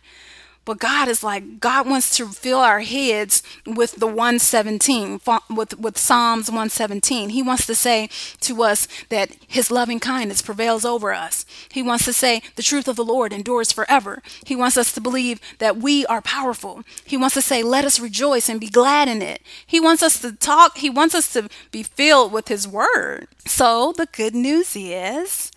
But 0.63 0.79
God 0.79 1.07
is 1.07 1.23
like, 1.23 1.59
God 1.59 1.89
wants 1.89 2.15
to 2.17 2.27
fill 2.27 2.59
our 2.59 2.81
heads 2.81 3.41
with 3.65 3.95
the 3.95 4.05
117, 4.05 5.19
with, 5.49 5.79
with 5.79 5.97
Psalms 5.97 6.49
117. 6.49 7.29
He 7.29 7.41
wants 7.41 7.65
to 7.65 7.73
say 7.73 8.09
to 8.41 8.61
us 8.61 8.87
that 9.09 9.35
His 9.47 9.71
loving 9.71 9.99
kindness 9.99 10.43
prevails 10.43 10.85
over 10.85 11.13
us. 11.13 11.45
He 11.69 11.81
wants 11.81 12.05
to 12.05 12.13
say 12.13 12.43
the 12.55 12.63
truth 12.63 12.87
of 12.87 12.95
the 12.95 13.03
Lord 13.03 13.33
endures 13.33 13.71
forever. 13.71 14.21
He 14.45 14.55
wants 14.55 14.77
us 14.77 14.93
to 14.93 15.01
believe 15.01 15.39
that 15.57 15.77
we 15.77 16.05
are 16.05 16.21
powerful. 16.21 16.83
He 17.05 17.17
wants 17.17 17.33
to 17.35 17.41
say, 17.41 17.63
let 17.63 17.85
us 17.85 17.99
rejoice 17.99 18.47
and 18.47 18.59
be 18.59 18.69
glad 18.69 19.07
in 19.07 19.23
it. 19.23 19.41
He 19.65 19.79
wants 19.79 20.03
us 20.03 20.21
to 20.21 20.31
talk, 20.31 20.77
He 20.77 20.89
wants 20.89 21.15
us 21.15 21.33
to 21.33 21.49
be 21.71 21.81
filled 21.81 22.31
with 22.31 22.49
His 22.49 22.67
word. 22.67 23.27
So 23.45 23.93
the 23.97 24.05
good 24.05 24.35
news 24.35 24.75
is, 24.75 25.51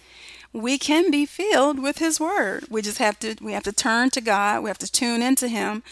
we 0.54 0.78
can 0.78 1.10
be 1.10 1.26
filled 1.26 1.82
with 1.82 1.98
his 1.98 2.20
word. 2.20 2.64
We 2.70 2.80
just 2.80 2.98
have 2.98 3.18
to 3.18 3.34
we 3.42 3.52
have 3.52 3.64
to 3.64 3.72
turn 3.72 4.10
to 4.10 4.20
God, 4.20 4.62
we 4.62 4.70
have 4.70 4.78
to 4.78 4.90
tune 4.90 5.20
into 5.20 5.48
him, 5.48 5.82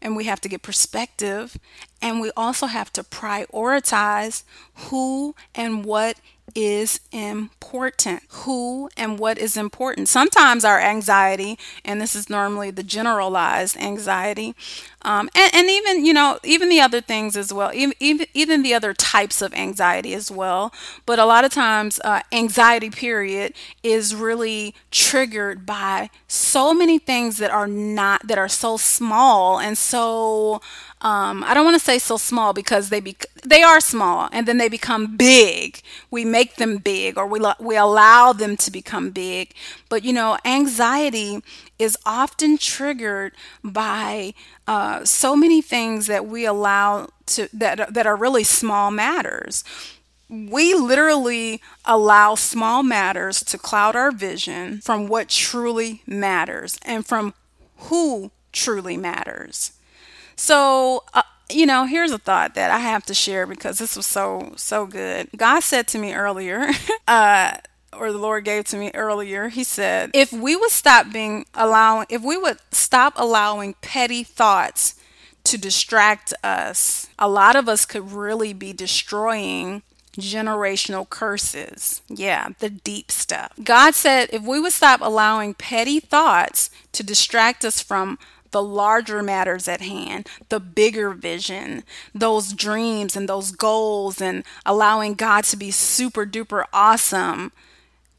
and 0.00 0.16
we 0.16 0.24
have 0.24 0.40
to 0.40 0.48
get 0.48 0.62
perspective, 0.62 1.58
and 2.00 2.20
we 2.20 2.32
also 2.36 2.66
have 2.66 2.90
to 2.94 3.04
prioritize 3.04 4.42
who 4.74 5.34
and 5.54 5.84
what 5.84 6.16
is 6.54 7.00
important. 7.12 8.22
Who 8.28 8.88
and 8.96 9.18
what 9.18 9.38
is 9.38 9.56
important. 9.56 10.08
Sometimes 10.08 10.64
our 10.64 10.80
anxiety, 10.80 11.58
and 11.84 12.00
this 12.00 12.14
is 12.14 12.30
normally 12.30 12.70
the 12.70 12.82
generalized 12.82 13.76
anxiety, 13.76 14.54
um, 15.06 15.30
and, 15.36 15.54
and, 15.54 15.70
even 15.70 16.04
you 16.04 16.12
know 16.12 16.38
even 16.42 16.68
the 16.68 16.80
other 16.80 17.00
things 17.00 17.36
as 17.36 17.52
well 17.52 17.70
even, 17.72 18.26
even, 18.34 18.62
the 18.62 18.74
other 18.74 18.92
types 18.92 19.40
of 19.40 19.54
anxiety 19.54 20.14
as 20.14 20.30
well 20.30 20.72
but 21.04 21.18
a 21.18 21.24
lot 21.24 21.44
of 21.44 21.52
times 21.52 22.00
uh, 22.04 22.20
anxiety 22.32 22.90
period 22.90 23.52
is 23.82 24.14
really 24.14 24.74
triggered 24.90 25.64
by 25.64 26.10
so 26.26 26.74
many 26.74 26.98
things 26.98 27.38
that 27.38 27.50
are 27.50 27.68
not 27.68 28.26
that 28.26 28.38
are 28.38 28.48
so 28.48 28.76
small 28.76 29.60
and 29.60 29.78
so 29.78 30.60
um, 31.06 31.44
I 31.44 31.54
don't 31.54 31.64
want 31.64 31.76
to 31.76 31.84
say 31.84 32.00
so 32.00 32.16
small 32.16 32.52
because 32.52 32.88
they 32.88 32.98
be 32.98 33.16
they 33.44 33.62
are 33.62 33.78
small 33.78 34.28
and 34.32 34.44
then 34.48 34.58
they 34.58 34.68
become 34.68 35.16
big. 35.16 35.80
We 36.10 36.24
make 36.24 36.56
them 36.56 36.78
big 36.78 37.16
or 37.16 37.28
we 37.28 37.40
we 37.60 37.76
allow 37.76 38.32
them 38.32 38.56
to 38.56 38.72
become 38.72 39.10
big. 39.10 39.54
But 39.88 40.02
you 40.02 40.12
know, 40.12 40.36
anxiety 40.44 41.38
is 41.78 41.96
often 42.04 42.58
triggered 42.58 43.34
by 43.62 44.34
uh, 44.66 45.04
so 45.04 45.36
many 45.36 45.62
things 45.62 46.08
that 46.08 46.26
we 46.26 46.44
allow 46.44 47.08
to 47.26 47.48
that 47.52 47.94
that 47.94 48.06
are 48.08 48.16
really 48.16 48.42
small 48.42 48.90
matters. 48.90 49.62
We 50.28 50.74
literally 50.74 51.62
allow 51.84 52.34
small 52.34 52.82
matters 52.82 53.44
to 53.44 53.58
cloud 53.58 53.94
our 53.94 54.10
vision 54.10 54.80
from 54.80 55.06
what 55.06 55.28
truly 55.28 56.02
matters 56.04 56.80
and 56.82 57.06
from 57.06 57.32
who 57.76 58.32
truly 58.50 58.96
matters. 58.96 59.75
So, 60.36 61.04
uh, 61.14 61.22
you 61.50 61.66
know, 61.66 61.86
here's 61.86 62.12
a 62.12 62.18
thought 62.18 62.54
that 62.54 62.70
I 62.70 62.78
have 62.78 63.04
to 63.06 63.14
share 63.14 63.46
because 63.46 63.78
this 63.78 63.96
was 63.96 64.06
so, 64.06 64.52
so 64.56 64.86
good. 64.86 65.28
God 65.36 65.60
said 65.60 65.86
to 65.88 65.98
me 65.98 66.14
earlier, 66.14 66.68
uh, 67.08 67.56
or 67.92 68.12
the 68.12 68.18
Lord 68.18 68.44
gave 68.44 68.64
to 68.66 68.76
me 68.76 68.90
earlier, 68.94 69.48
He 69.48 69.64
said, 69.64 70.10
if 70.12 70.32
we 70.32 70.56
would 70.56 70.70
stop 70.70 71.12
being 71.12 71.46
allowing, 71.54 72.06
if 72.10 72.22
we 72.22 72.36
would 72.36 72.58
stop 72.72 73.14
allowing 73.16 73.74
petty 73.80 74.22
thoughts 74.22 74.94
to 75.44 75.56
distract 75.56 76.34
us, 76.42 77.08
a 77.18 77.28
lot 77.28 77.56
of 77.56 77.68
us 77.68 77.86
could 77.86 78.12
really 78.12 78.52
be 78.52 78.72
destroying 78.72 79.82
generational 80.18 81.08
curses. 81.08 82.02
Yeah, 82.08 82.50
the 82.58 82.70
deep 82.70 83.10
stuff. 83.10 83.52
God 83.62 83.94
said 83.94 84.30
if 84.32 84.42
we 84.42 84.58
would 84.58 84.72
stop 84.72 85.00
allowing 85.00 85.54
petty 85.54 86.00
thoughts 86.00 86.70
to 86.92 87.02
distract 87.02 87.64
us 87.64 87.80
from 87.82 88.18
the 88.56 88.62
larger 88.62 89.22
matters 89.22 89.68
at 89.68 89.82
hand, 89.82 90.26
the 90.48 90.58
bigger 90.58 91.10
vision, 91.10 91.84
those 92.14 92.54
dreams 92.54 93.14
and 93.14 93.28
those 93.28 93.50
goals, 93.50 94.18
and 94.18 94.44
allowing 94.64 95.12
God 95.12 95.44
to 95.44 95.58
be 95.58 95.70
super 95.70 96.24
duper 96.24 96.64
awesome 96.72 97.52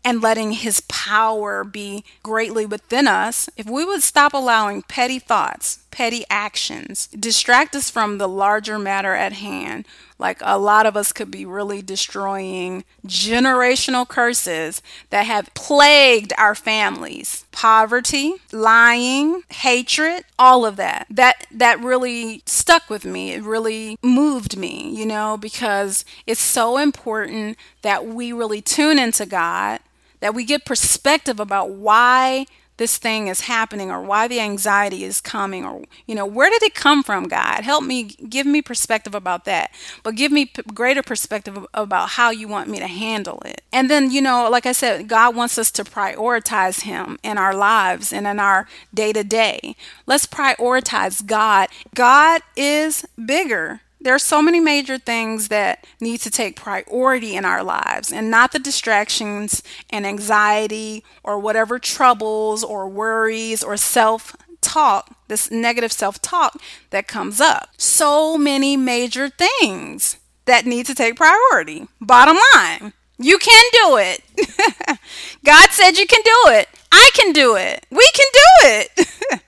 and 0.06 0.22
letting 0.22 0.52
his 0.52 0.80
power 0.82 1.64
be 1.64 2.06
greatly 2.22 2.68
within 2.68 3.08
us, 3.08 3.50
if 3.58 3.68
we 3.68 3.84
would 3.84 4.04
stop 4.04 4.32
allowing 4.32 4.84
petty 4.84 5.18
thoughts, 5.18 5.80
petty 5.92 6.26
actions, 6.30 7.08
distract 7.08 7.76
us 7.76 7.90
from 7.90 8.18
the 8.18 8.28
larger 8.28 8.78
matter 8.78 9.14
at 9.14 9.34
hand, 9.34 9.86
like 10.20 10.40
a 10.42 10.58
lot 10.58 10.86
of 10.86 10.98
us 10.98 11.12
could 11.12 11.30
be 11.30 11.46
really 11.46 11.82
destroying 11.82 12.84
generational 13.06 14.08
curses 14.08 14.82
that 15.10 15.26
have 15.26 15.54
plagued 15.54 16.34
our 16.38 16.56
families. 16.56 17.46
Poverty, 17.52 18.36
lying, 18.52 19.44
hatred, 19.50 20.24
all 20.40 20.66
of 20.66 20.76
that. 20.76 21.06
That 21.10 21.46
that 21.52 21.80
really 21.80 22.42
stuck 22.46 22.90
with 22.90 23.06
me. 23.06 23.32
It 23.34 23.44
really 23.44 23.98
moved 24.02 24.58
me, 24.58 24.90
you 24.90 25.06
know, 25.06 25.38
because 25.38 26.04
it's 26.26 26.42
so 26.42 26.78
important 26.78 27.58
that 27.82 28.06
we 28.06 28.32
really 28.32 28.62
tune 28.62 29.00
into 29.00 29.26
God, 29.26 29.80
that 30.20 30.34
we 30.34 30.44
get 30.46 30.66
perspective 30.66 31.40
about 31.40 31.70
why 31.70 32.46
this 32.78 32.98
thing 32.98 33.28
is 33.28 33.42
happening 33.42 33.92
or 33.92 34.02
why 34.02 34.28
the 34.28 34.40
anxiety 34.40 35.04
is 35.04 35.22
coming 35.22 35.66
or 35.66 35.84
you 36.06 36.16
know 36.16 36.26
where 36.26 36.50
did 36.50 36.64
it 36.64 36.76
come 36.76 37.04
from 37.04 37.28
god? 37.28 37.64
Help 37.64 37.84
me 37.84 38.04
give 38.04 38.46
me 38.46 38.62
perspective 38.62 39.16
about 39.16 39.46
that 39.46 39.72
but 40.04 40.16
give 40.16 40.32
me 40.32 40.46
p- 40.46 40.62
greater 40.74 41.04
perspective 41.04 41.66
about 41.74 42.10
how 42.10 42.30
you 42.30 42.48
want 42.48 42.70
me 42.70 42.80
to 42.80 42.88
handle 42.88 43.42
it. 43.46 43.62
And 43.72 43.90
then 43.90 44.12
you 44.12 44.22
know 44.22 44.50
like 44.50 44.66
i 44.66 44.72
said 44.72 45.08
god 45.08 45.36
wants 45.36 45.58
us 45.58 45.72
to 45.72 45.84
prioritize 45.84 46.82
him 46.82 47.18
in 47.24 47.38
our 47.38 47.56
lives 47.56 48.14
and 48.14 48.28
in 48.28 48.40
our 48.40 48.68
day 48.94 49.14
to 49.14 49.24
day 49.24 49.76
let's 50.06 50.26
prioritize 50.26 51.26
god. 51.26 51.70
God 51.96 52.42
is 52.56 53.06
bigger 53.24 53.82
there 54.00 54.14
are 54.14 54.20
so 54.20 54.42
many 54.42 54.60
major 54.60 54.98
things 54.98 55.48
that 55.48 55.86
need 56.00 56.20
to 56.22 56.32
take 56.32 56.56
priority 56.56 57.36
in 57.36 57.46
our 57.46 57.64
lives 57.64 58.12
and 58.12 58.30
not 58.30 58.52
the 58.52 58.60
distractions 58.60 59.64
and 59.90 60.06
anxiety 60.06 61.04
or 61.24 61.40
whatever 61.40 61.80
troubles 61.80 62.64
or 62.64 62.88
worries 62.88 63.64
or 63.64 63.76
self 63.78 64.36
talk, 64.62 65.16
this 65.28 65.50
negative 65.50 65.92
self 65.92 66.22
talk 66.22 66.62
that 66.92 67.08
comes 67.08 67.42
up. 67.42 67.70
So 67.78 68.38
many 68.38 68.78
major 68.78 69.30
things 69.30 70.18
that 70.46 70.66
need 70.66 70.86
to 70.86 70.96
take 70.96 71.16
priority. 71.16 71.88
Bottom 72.00 72.38
line, 72.54 72.94
you 73.18 73.38
can 73.38 73.64
do 73.72 73.98
it. 73.98 74.22
God 75.44 75.72
said 75.72 75.98
you 75.98 76.06
can 76.06 76.22
do 76.24 76.52
it. 76.52 76.70
I 76.92 77.10
can 77.14 77.34
do 77.34 77.56
it. 77.56 77.86
We 77.90 78.10
can 78.14 78.28
do 78.34 78.50
it. 78.64 79.42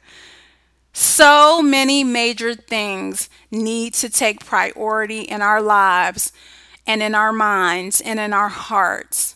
so 1.00 1.62
many 1.62 2.04
major 2.04 2.54
things 2.54 3.30
need 3.50 3.94
to 3.94 4.10
take 4.10 4.46
priority 4.46 5.22
in 5.22 5.42
our 5.42 5.62
lives 5.62 6.34
and 6.86 7.02
in 7.02 7.16
our 7.16 7.32
minds 7.32 8.02
and 8.02 8.20
in 8.20 8.34
our 8.34 8.50
hearts, 8.50 9.36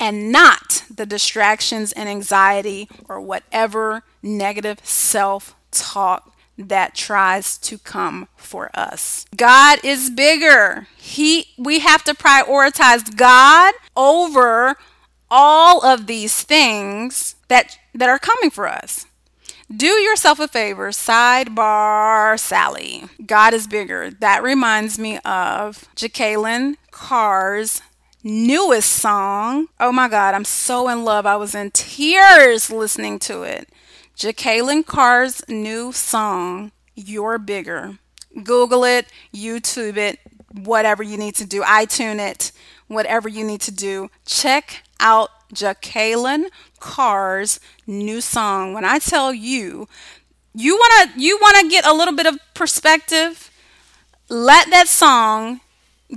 and 0.00 0.32
not 0.32 0.84
the 0.92 1.06
distractions 1.06 1.92
and 1.92 2.08
anxiety 2.08 2.88
or 3.08 3.20
whatever 3.20 4.02
negative 4.20 4.78
self 4.82 5.54
talk 5.70 6.34
that 6.58 6.94
tries 6.94 7.56
to 7.58 7.78
come 7.78 8.26
for 8.36 8.70
us. 8.74 9.26
God 9.36 9.78
is 9.84 10.10
bigger. 10.10 10.88
He 10.96 11.46
we 11.56 11.78
have 11.78 12.02
to 12.04 12.14
prioritize 12.14 13.16
God 13.16 13.74
over 13.96 14.74
all 15.30 15.84
of 15.84 16.08
these 16.08 16.42
things 16.42 17.36
that 17.46 17.78
that 17.94 18.08
are 18.08 18.18
coming 18.18 18.50
for 18.50 18.66
us. 18.66 19.06
Do 19.74 19.86
yourself 19.86 20.40
a 20.40 20.48
favor, 20.48 20.90
sidebar 20.90 22.38
Sally. 22.40 23.04
God 23.24 23.54
is 23.54 23.68
bigger. 23.68 24.10
That 24.10 24.42
reminds 24.42 24.98
me 24.98 25.18
of 25.18 25.86
Jekalyn 25.94 26.74
Carr's 26.90 27.80
newest 28.24 28.90
song. 28.90 29.68
Oh 29.78 29.92
my 29.92 30.08
God, 30.08 30.34
I'm 30.34 30.44
so 30.44 30.88
in 30.88 31.04
love. 31.04 31.24
I 31.24 31.36
was 31.36 31.54
in 31.54 31.70
tears 31.70 32.70
listening 32.70 33.20
to 33.20 33.44
it. 33.44 33.68
Jekalyn 34.16 34.84
Carr's 34.84 35.40
new 35.48 35.92
song, 35.92 36.72
You're 36.96 37.38
Bigger. 37.38 37.98
Google 38.42 38.82
it, 38.84 39.06
YouTube 39.32 39.96
it, 39.96 40.18
whatever 40.52 41.04
you 41.04 41.16
need 41.16 41.36
to 41.36 41.46
do, 41.46 41.62
iTunes 41.62 42.18
it, 42.18 42.52
whatever 42.88 43.28
you 43.28 43.44
need 43.44 43.60
to 43.62 43.72
do. 43.72 44.10
Check 44.26 44.82
out 44.98 45.30
Jekalyn 45.52 46.46
Carr's 46.78 47.60
new 47.86 48.20
song. 48.20 48.72
When 48.72 48.84
I 48.84 48.98
tell 48.98 49.32
you, 49.32 49.88
you 50.54 50.74
want 50.74 51.14
to 51.14 51.20
you 51.20 51.38
want 51.40 51.58
to 51.60 51.68
get 51.68 51.86
a 51.86 51.92
little 51.92 52.14
bit 52.14 52.26
of 52.26 52.38
perspective, 52.54 53.50
let 54.28 54.70
that 54.70 54.88
song 54.88 55.60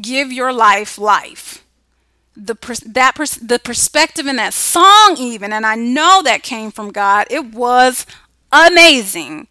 give 0.02 0.32
your 0.32 0.52
life 0.52 0.98
life. 0.98 1.66
The 2.36 2.56
that 2.88 3.16
the 3.42 3.60
perspective 3.60 4.26
in 4.26 4.38
that 4.38 4.54
song 4.54 5.16
even 5.18 5.54
and 5.54 5.66
I 5.66 5.76
know 5.76 6.22
that 6.24 6.44
came 6.44 6.72
from 6.72 6.92
God. 6.92 7.28
It 7.30 7.54
was 7.54 8.06
amazing. 8.52 9.48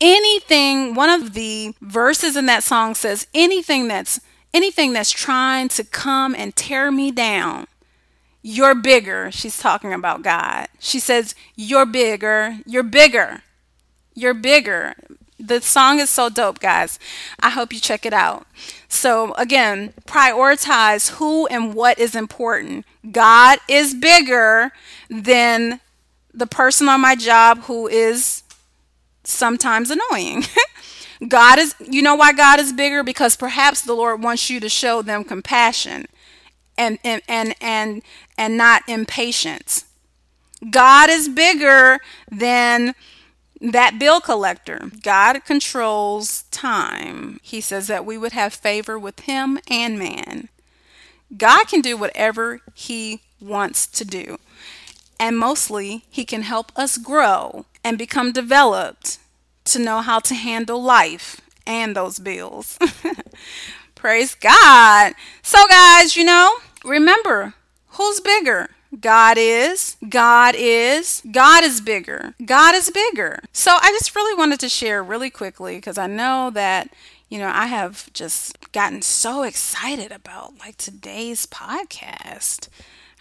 Anything 0.00 0.94
one 0.94 1.08
of 1.08 1.34
the 1.34 1.74
verses 1.80 2.36
in 2.36 2.46
that 2.46 2.64
song 2.64 2.94
says 2.94 3.28
anything 3.32 3.88
that's 3.88 4.20
anything 4.52 4.92
that's 4.92 5.10
trying 5.10 5.68
to 5.68 5.84
come 5.84 6.34
and 6.34 6.56
tear 6.56 6.90
me 6.90 7.10
down 7.10 7.66
you're 8.46 8.76
bigger. 8.76 9.28
She's 9.32 9.58
talking 9.58 9.92
about 9.92 10.22
God. 10.22 10.68
She 10.78 11.00
says, 11.00 11.34
You're 11.56 11.84
bigger. 11.84 12.58
You're 12.64 12.84
bigger. 12.84 13.42
You're 14.14 14.34
bigger. 14.34 14.94
The 15.36 15.60
song 15.60 15.98
is 15.98 16.10
so 16.10 16.28
dope, 16.28 16.60
guys. 16.60 17.00
I 17.40 17.50
hope 17.50 17.72
you 17.72 17.80
check 17.80 18.06
it 18.06 18.12
out. 18.12 18.46
So, 18.88 19.34
again, 19.34 19.94
prioritize 20.06 21.10
who 21.16 21.48
and 21.48 21.74
what 21.74 21.98
is 21.98 22.14
important. 22.14 22.86
God 23.10 23.58
is 23.68 23.94
bigger 23.94 24.70
than 25.10 25.80
the 26.32 26.46
person 26.46 26.88
on 26.88 27.00
my 27.00 27.16
job 27.16 27.62
who 27.62 27.88
is 27.88 28.44
sometimes 29.24 29.90
annoying. 29.90 30.44
God 31.28 31.58
is, 31.58 31.74
you 31.80 32.00
know 32.00 32.14
why 32.14 32.32
God 32.32 32.60
is 32.60 32.72
bigger? 32.72 33.02
Because 33.02 33.34
perhaps 33.36 33.82
the 33.82 33.94
Lord 33.94 34.22
wants 34.22 34.48
you 34.50 34.60
to 34.60 34.68
show 34.68 35.02
them 35.02 35.24
compassion 35.24 36.06
and 36.78 36.98
and 37.04 37.22
and 37.28 37.54
and, 37.60 38.02
and 38.36 38.56
not 38.56 38.82
impatience. 38.88 39.84
God 40.70 41.10
is 41.10 41.28
bigger 41.28 41.98
than 42.30 42.94
that 43.60 43.98
bill 43.98 44.20
collector. 44.20 44.90
God 45.02 45.44
controls 45.44 46.42
time. 46.50 47.40
He 47.42 47.60
says 47.60 47.86
that 47.86 48.04
we 48.04 48.18
would 48.18 48.32
have 48.32 48.54
favor 48.54 48.98
with 48.98 49.20
him 49.20 49.58
and 49.70 49.98
man. 49.98 50.48
God 51.36 51.66
can 51.66 51.80
do 51.80 51.96
whatever 51.96 52.60
he 52.74 53.22
wants 53.40 53.86
to 53.86 54.04
do. 54.04 54.38
And 55.18 55.38
mostly, 55.38 56.04
he 56.10 56.24
can 56.24 56.42
help 56.42 56.70
us 56.76 56.98
grow 56.98 57.64
and 57.82 57.96
become 57.96 58.32
developed 58.32 59.18
to 59.64 59.78
know 59.78 60.00
how 60.00 60.20
to 60.20 60.34
handle 60.34 60.82
life 60.82 61.40
and 61.66 61.96
those 61.96 62.18
bills. 62.18 62.78
Praise 63.94 64.34
God. 64.34 65.14
So, 65.42 65.58
guys, 65.68 66.16
you 66.16 66.24
know, 66.24 66.58
remember 66.86 67.54
who's 67.88 68.20
bigger? 68.20 68.70
God 69.00 69.36
is, 69.36 69.96
God 70.08 70.54
is, 70.56 71.22
God 71.30 71.64
is 71.64 71.80
bigger, 71.80 72.34
God 72.44 72.74
is 72.74 72.90
bigger. 72.90 73.40
So 73.52 73.72
I 73.72 73.90
just 73.90 74.14
really 74.14 74.36
wanted 74.38 74.60
to 74.60 74.68
share 74.68 75.02
really 75.02 75.28
quickly 75.28 75.76
because 75.76 75.98
I 75.98 76.06
know 76.06 76.50
that, 76.54 76.90
you 77.28 77.38
know, 77.38 77.50
I 77.52 77.66
have 77.66 78.10
just 78.12 78.72
gotten 78.72 79.02
so 79.02 79.42
excited 79.42 80.12
about 80.12 80.58
like 80.60 80.76
today's 80.76 81.46
podcast. 81.46 82.68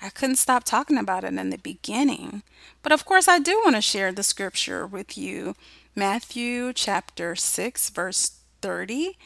I 0.01 0.10
couldn't 0.10 0.36
stop 0.36 0.63
talking 0.63 0.97
about 0.97 1.23
it 1.23 1.34
in 1.34 1.49
the 1.49 1.58
beginning. 1.58 2.43
But 2.84 2.91
of 2.91 3.06
course, 3.06 3.28
I 3.28 3.39
do 3.39 3.60
want 3.63 3.75
to 3.75 3.82
share 3.82 4.12
the 4.12 4.23
scripture 4.23 4.86
with 4.86 5.17
you 5.17 5.56
Matthew 5.95 6.73
chapter 6.73 7.36
6, 7.36 7.89
verse 7.89 8.38
30 8.62 9.17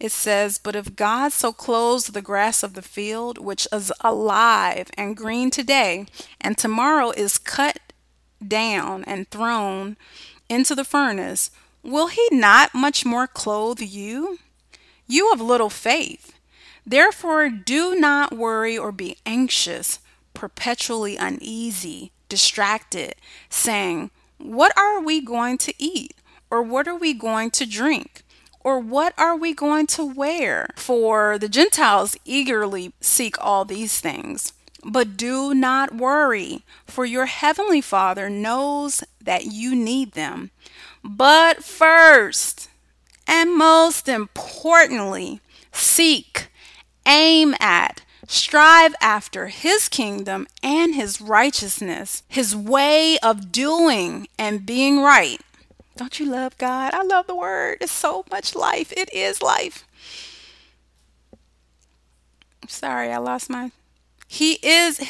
it 0.00 0.12
says, 0.12 0.58
But 0.58 0.76
if 0.76 0.94
God 0.96 1.32
so 1.32 1.52
clothes 1.52 2.06
the 2.06 2.22
grass 2.22 2.62
of 2.62 2.74
the 2.74 2.82
field, 2.82 3.38
which 3.38 3.66
is 3.72 3.92
alive 4.00 4.90
and 4.96 5.16
green 5.16 5.50
today, 5.50 6.06
and 6.40 6.56
tomorrow 6.56 7.10
is 7.10 7.38
cut 7.38 7.80
down 8.46 9.04
and 9.04 9.28
thrown 9.30 9.96
into 10.48 10.74
the 10.74 10.84
furnace, 10.84 11.50
will 11.82 12.08
he 12.08 12.26
not 12.30 12.74
much 12.74 13.04
more 13.04 13.26
clothe 13.26 13.80
you? 13.80 14.38
You 15.06 15.32
of 15.32 15.40
little 15.40 15.70
faith. 15.70 16.34
Therefore, 16.86 17.50
do 17.50 17.96
not 17.96 18.36
worry 18.36 18.78
or 18.78 18.92
be 18.92 19.16
anxious, 19.26 19.98
perpetually 20.32 21.16
uneasy, 21.16 22.12
distracted, 22.28 23.14
saying, 23.50 24.10
What 24.38 24.76
are 24.78 25.00
we 25.00 25.20
going 25.20 25.58
to 25.58 25.74
eat? 25.78 26.14
Or 26.50 26.62
what 26.62 26.88
are 26.88 26.96
we 26.96 27.12
going 27.12 27.50
to 27.52 27.66
drink? 27.66 28.22
Or 28.68 28.78
what 28.78 29.14
are 29.16 29.34
we 29.34 29.54
going 29.54 29.86
to 29.86 30.04
wear? 30.04 30.68
For 30.76 31.38
the 31.38 31.48
Gentiles 31.48 32.18
eagerly 32.26 32.92
seek 33.00 33.42
all 33.42 33.64
these 33.64 33.98
things. 33.98 34.52
But 34.84 35.16
do 35.16 35.54
not 35.54 35.94
worry, 35.94 36.66
for 36.84 37.06
your 37.06 37.24
heavenly 37.24 37.80
Father 37.80 38.28
knows 38.28 39.02
that 39.22 39.46
you 39.46 39.74
need 39.74 40.12
them. 40.12 40.50
But 41.02 41.64
first, 41.64 42.68
and 43.26 43.56
most 43.56 44.06
importantly, 44.06 45.40
seek, 45.72 46.48
aim 47.06 47.54
at, 47.60 48.02
strive 48.26 48.94
after 49.00 49.46
his 49.46 49.88
kingdom 49.88 50.46
and 50.62 50.94
his 50.94 51.22
righteousness, 51.22 52.22
his 52.28 52.54
way 52.54 53.16
of 53.22 53.50
doing 53.50 54.28
and 54.38 54.66
being 54.66 55.00
right 55.00 55.40
don't 55.98 56.20
you 56.20 56.30
love 56.30 56.56
God? 56.58 56.94
I 56.94 57.02
love 57.02 57.26
the 57.26 57.34
word. 57.34 57.78
It's 57.80 57.90
so 57.90 58.24
much 58.30 58.54
life. 58.54 58.92
It 58.92 59.12
is 59.12 59.42
life. 59.42 59.84
I'm 62.62 62.68
Sorry, 62.68 63.10
I 63.10 63.18
lost 63.18 63.50
my. 63.50 63.72
He 64.28 64.54
is. 64.62 65.00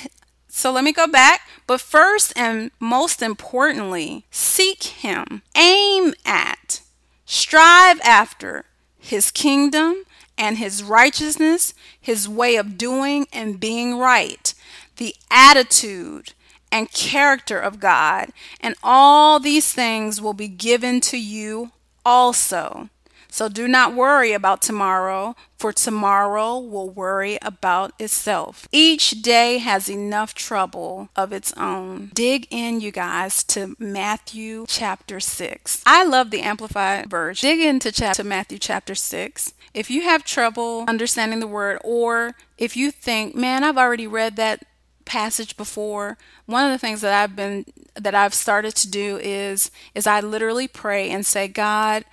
So 0.48 0.72
let 0.72 0.84
me 0.84 0.92
go 0.92 1.06
back. 1.06 1.42
But 1.66 1.82
first 1.82 2.32
and 2.36 2.70
most 2.80 3.20
importantly, 3.20 4.24
seek 4.30 4.82
Him, 4.82 5.42
aim 5.54 6.14
at, 6.24 6.80
strive 7.26 8.00
after 8.00 8.64
His 8.98 9.30
kingdom 9.30 10.04
and 10.38 10.56
His 10.56 10.82
righteousness, 10.82 11.74
His 12.00 12.26
way 12.26 12.56
of 12.56 12.78
doing 12.78 13.26
and 13.30 13.60
being 13.60 13.98
right, 13.98 14.54
the 14.96 15.14
attitude 15.30 16.32
and 16.70 16.92
character 16.92 17.58
of 17.58 17.80
God, 17.80 18.30
and 18.60 18.74
all 18.82 19.40
these 19.40 19.72
things 19.72 20.20
will 20.20 20.34
be 20.34 20.48
given 20.48 21.00
to 21.02 21.18
you 21.18 21.72
also. 22.04 22.88
So 23.30 23.48
do 23.48 23.68
not 23.68 23.94
worry 23.94 24.32
about 24.32 24.62
tomorrow, 24.62 25.36
for 25.58 25.72
tomorrow 25.72 26.58
will 26.58 26.88
worry 26.88 27.38
about 27.42 27.92
itself. 27.98 28.66
Each 28.72 29.10
day 29.22 29.58
has 29.58 29.88
enough 29.88 30.34
trouble 30.34 31.10
of 31.14 31.32
its 31.32 31.52
own. 31.52 32.10
Dig 32.14 32.46
in, 32.50 32.80
you 32.80 32.90
guys, 32.90 33.44
to 33.44 33.76
Matthew 33.78 34.64
chapter 34.66 35.20
6. 35.20 35.82
I 35.84 36.04
love 36.04 36.30
the 36.30 36.40
Amplified 36.40 37.10
version. 37.10 37.48
Dig 37.48 37.60
into 37.60 37.92
chapter 37.92 38.24
Matthew 38.24 38.58
chapter 38.58 38.94
6. 38.94 39.52
If 39.74 39.90
you 39.90 40.02
have 40.02 40.24
trouble 40.24 40.86
understanding 40.88 41.40
the 41.40 41.46
word, 41.46 41.78
or 41.84 42.34
if 42.56 42.76
you 42.76 42.90
think, 42.90 43.34
man, 43.34 43.62
I've 43.62 43.78
already 43.78 44.06
read 44.06 44.36
that 44.36 44.64
passage 45.08 45.56
before, 45.56 46.18
one 46.46 46.64
of 46.64 46.70
the 46.70 46.78
things 46.78 47.00
that 47.00 47.12
I've 47.12 47.34
been 47.34 47.64
that 47.94 48.14
I've 48.14 48.34
started 48.34 48.76
to 48.76 48.88
do 48.88 49.16
is 49.16 49.72
is 49.94 50.06
I 50.06 50.20
literally 50.20 50.68
pray 50.68 51.10
and 51.10 51.26
say, 51.26 51.48
God, 51.48 52.04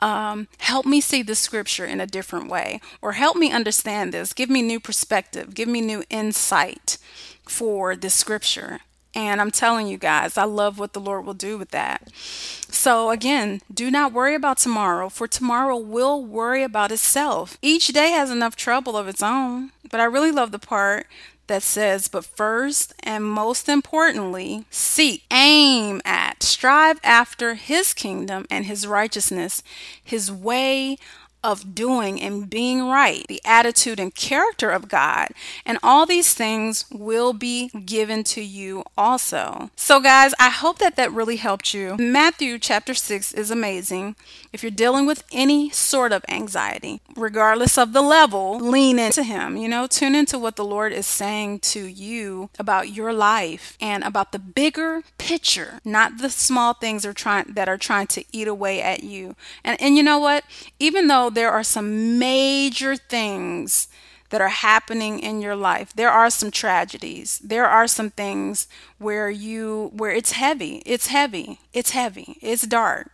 um, 0.00 0.48
help 0.58 0.86
me 0.86 1.00
see 1.00 1.22
the 1.22 1.34
scripture 1.34 1.84
in 1.84 2.00
a 2.00 2.06
different 2.06 2.48
way, 2.48 2.80
or 3.02 3.12
help 3.12 3.36
me 3.36 3.50
understand 3.52 4.14
this. 4.14 4.32
Give 4.32 4.48
me 4.48 4.62
new 4.62 4.80
perspective. 4.80 5.54
Give 5.54 5.68
me 5.68 5.80
new 5.80 6.04
insight 6.08 6.98
for 7.44 7.96
the 7.96 8.10
scripture. 8.10 8.80
And 9.14 9.40
I'm 9.40 9.50
telling 9.50 9.86
you 9.86 9.96
guys, 9.96 10.36
I 10.36 10.44
love 10.44 10.78
what 10.78 10.92
the 10.92 11.00
Lord 11.00 11.24
will 11.24 11.32
do 11.32 11.56
with 11.56 11.70
that. 11.70 12.12
So, 12.14 13.10
again, 13.10 13.62
do 13.72 13.90
not 13.90 14.12
worry 14.12 14.34
about 14.34 14.58
tomorrow, 14.58 15.08
for 15.08 15.26
tomorrow 15.26 15.78
will 15.78 16.22
worry 16.22 16.62
about 16.62 16.92
itself. 16.92 17.56
Each 17.62 17.88
day 17.88 18.10
has 18.10 18.30
enough 18.30 18.56
trouble 18.56 18.94
of 18.94 19.08
its 19.08 19.22
own. 19.22 19.72
But 19.90 20.00
I 20.00 20.04
really 20.04 20.32
love 20.32 20.52
the 20.52 20.58
part 20.58 21.06
that 21.46 21.62
says, 21.62 22.08
But 22.08 22.24
first 22.24 22.94
and 23.00 23.24
most 23.24 23.68
importantly, 23.68 24.64
seek, 24.70 25.24
aim 25.30 26.00
at, 26.04 26.42
strive 26.42 27.00
after 27.02 27.54
his 27.54 27.94
kingdom 27.94 28.46
and 28.50 28.66
his 28.66 28.86
righteousness, 28.86 29.62
his 30.02 30.30
way 30.30 30.98
of 31.42 31.74
doing 31.74 32.20
and 32.20 32.48
being 32.50 32.88
right, 32.88 33.24
the 33.28 33.40
attitude 33.44 34.00
and 34.00 34.14
character 34.14 34.70
of 34.70 34.88
God, 34.88 35.28
and 35.64 35.78
all 35.82 36.06
these 36.06 36.34
things 36.34 36.84
will 36.90 37.32
be 37.32 37.68
given 37.68 38.24
to 38.24 38.42
you 38.42 38.84
also. 38.96 39.70
So, 39.76 40.00
guys, 40.00 40.34
I 40.40 40.50
hope 40.50 40.78
that 40.78 40.96
that 40.96 41.12
really 41.12 41.36
helped 41.36 41.72
you. 41.72 41.96
Matthew 41.98 42.58
chapter 42.58 42.94
6 42.94 43.32
is 43.32 43.50
amazing. 43.50 44.16
If 44.52 44.62
you're 44.62 44.70
dealing 44.70 45.06
with 45.06 45.22
any 45.32 45.70
sort 45.70 46.12
of 46.12 46.24
anxiety, 46.28 47.00
regardless 47.16 47.76
of 47.78 47.92
the 47.92 48.02
level, 48.02 48.58
lean 48.58 48.98
into 48.98 49.22
Him. 49.22 49.56
You 49.56 49.68
know, 49.68 49.86
tune 49.86 50.14
into 50.14 50.38
what 50.38 50.56
the 50.56 50.64
Lord 50.64 50.92
is 50.92 51.06
saying 51.06 51.60
to 51.60 51.86
you 51.86 52.50
about 52.58 52.90
your 52.90 53.12
life 53.12 53.76
and 53.80 54.02
about 54.02 54.32
the 54.32 54.38
bigger 54.38 55.02
picture, 55.18 55.80
not 55.84 56.18
the 56.18 56.30
small 56.30 56.74
things 56.74 57.04
are 57.04 57.12
trying 57.12 57.46
that 57.48 57.68
are 57.68 57.78
trying 57.78 58.06
to 58.08 58.24
eat 58.32 58.48
away 58.48 58.80
at 58.80 59.02
you. 59.02 59.36
And 59.64 59.80
and 59.80 59.96
you 59.96 60.02
know 60.02 60.18
what? 60.18 60.44
Even 60.78 61.06
though 61.06 61.25
there 61.30 61.50
are 61.50 61.62
some 61.62 62.18
major 62.18 62.96
things 62.96 63.88
that 64.30 64.40
are 64.40 64.48
happening 64.48 65.20
in 65.20 65.40
your 65.40 65.54
life. 65.56 65.92
There 65.94 66.10
are 66.10 66.30
some 66.30 66.50
tragedies. 66.50 67.38
There 67.38 67.66
are 67.66 67.86
some 67.86 68.10
things 68.10 68.66
where 68.98 69.30
you 69.30 69.92
where 69.94 70.10
it's 70.10 70.32
heavy. 70.32 70.82
It's 70.84 71.08
heavy. 71.08 71.60
It's 71.72 71.90
heavy. 71.90 72.38
It's 72.42 72.66
dark. 72.66 73.10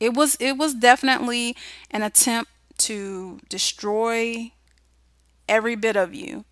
It 0.00 0.14
was 0.14 0.36
it 0.40 0.58
was 0.58 0.74
definitely 0.74 1.56
an 1.90 2.02
attempt 2.02 2.50
to 2.78 3.40
destroy 3.48 4.52
every 5.48 5.76
bit 5.76 5.96
of 5.96 6.14
you. 6.14 6.44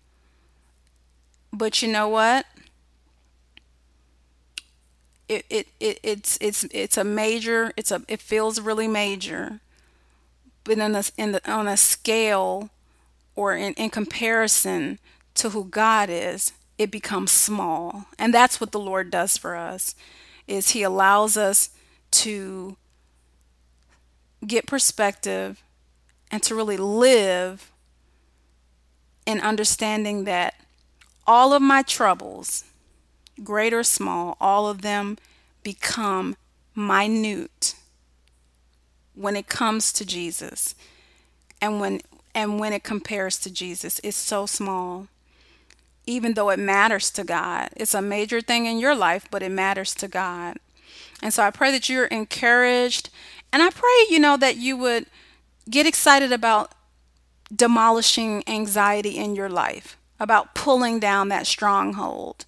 But 1.51 1.81
you 1.81 1.87
know 1.91 2.07
what? 2.07 2.45
It, 5.27 5.45
it, 5.49 5.67
it 5.79 5.99
it's 6.03 6.37
it's 6.39 6.65
it's 6.65 6.97
a 6.97 7.03
major 7.03 7.71
it's 7.75 7.89
a 7.89 8.03
it 8.07 8.21
feels 8.21 8.61
really 8.61 8.87
major 8.87 9.59
but 10.65 10.77
in, 10.77 10.95
in 11.17 11.31
the, 11.31 11.51
on 11.51 11.67
a 11.67 11.77
scale 11.77 12.69
or 13.35 13.55
in, 13.55 13.73
in 13.75 13.89
comparison 13.89 14.99
to 15.35 15.51
who 15.51 15.63
God 15.63 16.09
is, 16.09 16.51
it 16.77 16.91
becomes 16.91 17.31
small. 17.31 18.07
And 18.19 18.33
that's 18.33 18.59
what 18.59 18.73
the 18.73 18.79
Lord 18.79 19.09
does 19.09 19.37
for 19.37 19.55
us 19.55 19.95
is 20.47 20.71
he 20.71 20.83
allows 20.83 21.37
us 21.37 21.69
to 22.11 22.75
get 24.45 24.67
perspective 24.67 25.63
and 26.29 26.43
to 26.43 26.53
really 26.53 26.77
live 26.77 27.71
in 29.25 29.39
understanding 29.39 30.25
that 30.25 30.55
all 31.25 31.53
of 31.53 31.61
my 31.61 31.81
troubles, 31.81 32.63
great 33.43 33.73
or 33.73 33.83
small, 33.83 34.37
all 34.39 34.67
of 34.67 34.81
them 34.81 35.17
become 35.63 36.35
minute 36.75 37.75
when 39.15 39.35
it 39.35 39.47
comes 39.47 39.91
to 39.93 40.05
Jesus 40.05 40.75
and 41.61 41.79
when 41.79 42.01
and 42.33 42.59
when 42.59 42.73
it 42.73 42.83
compares 42.83 43.37
to 43.39 43.51
Jesus 43.51 43.99
it's 44.03 44.17
so 44.17 44.45
small. 44.45 45.07
Even 46.07 46.35
though 46.35 46.49
it 46.49 46.59
matters 46.59 47.09
to 47.11 47.23
God 47.23 47.69
it's 47.75 47.93
a 47.93 48.01
major 48.01 48.41
thing 48.41 48.65
in 48.65 48.79
your 48.79 48.95
life 48.95 49.27
but 49.31 49.41
it 49.41 49.51
matters 49.51 49.95
to 49.95 50.07
God. 50.07 50.57
And 51.21 51.33
so 51.33 51.43
I 51.43 51.51
pray 51.51 51.71
that 51.71 51.89
you're 51.89 52.05
encouraged 52.05 53.09
and 53.51 53.63
I 53.63 53.69
pray 53.69 54.05
you 54.09 54.19
know 54.19 54.37
that 54.37 54.57
you 54.57 54.77
would 54.77 55.07
get 55.69 55.87
excited 55.87 56.31
about 56.31 56.73
demolishing 57.53 58.43
anxiety 58.47 59.17
in 59.17 59.35
your 59.35 59.49
life 59.49 59.97
about 60.19 60.55
pulling 60.55 60.99
down 60.99 61.29
that 61.29 61.47
stronghold 61.47 62.45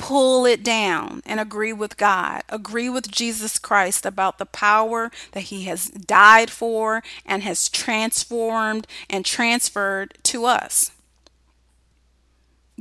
pull 0.00 0.46
it 0.46 0.64
down 0.64 1.22
and 1.26 1.38
agree 1.38 1.74
with 1.74 1.98
God. 1.98 2.42
Agree 2.48 2.88
with 2.88 3.10
Jesus 3.10 3.58
Christ 3.58 4.06
about 4.06 4.38
the 4.38 4.46
power 4.46 5.10
that 5.32 5.42
He 5.42 5.64
has 5.64 5.88
died 5.90 6.50
for 6.50 7.02
and 7.26 7.42
has 7.42 7.68
transformed 7.68 8.86
and 9.10 9.26
transferred 9.26 10.18
to 10.22 10.46
us. 10.46 10.92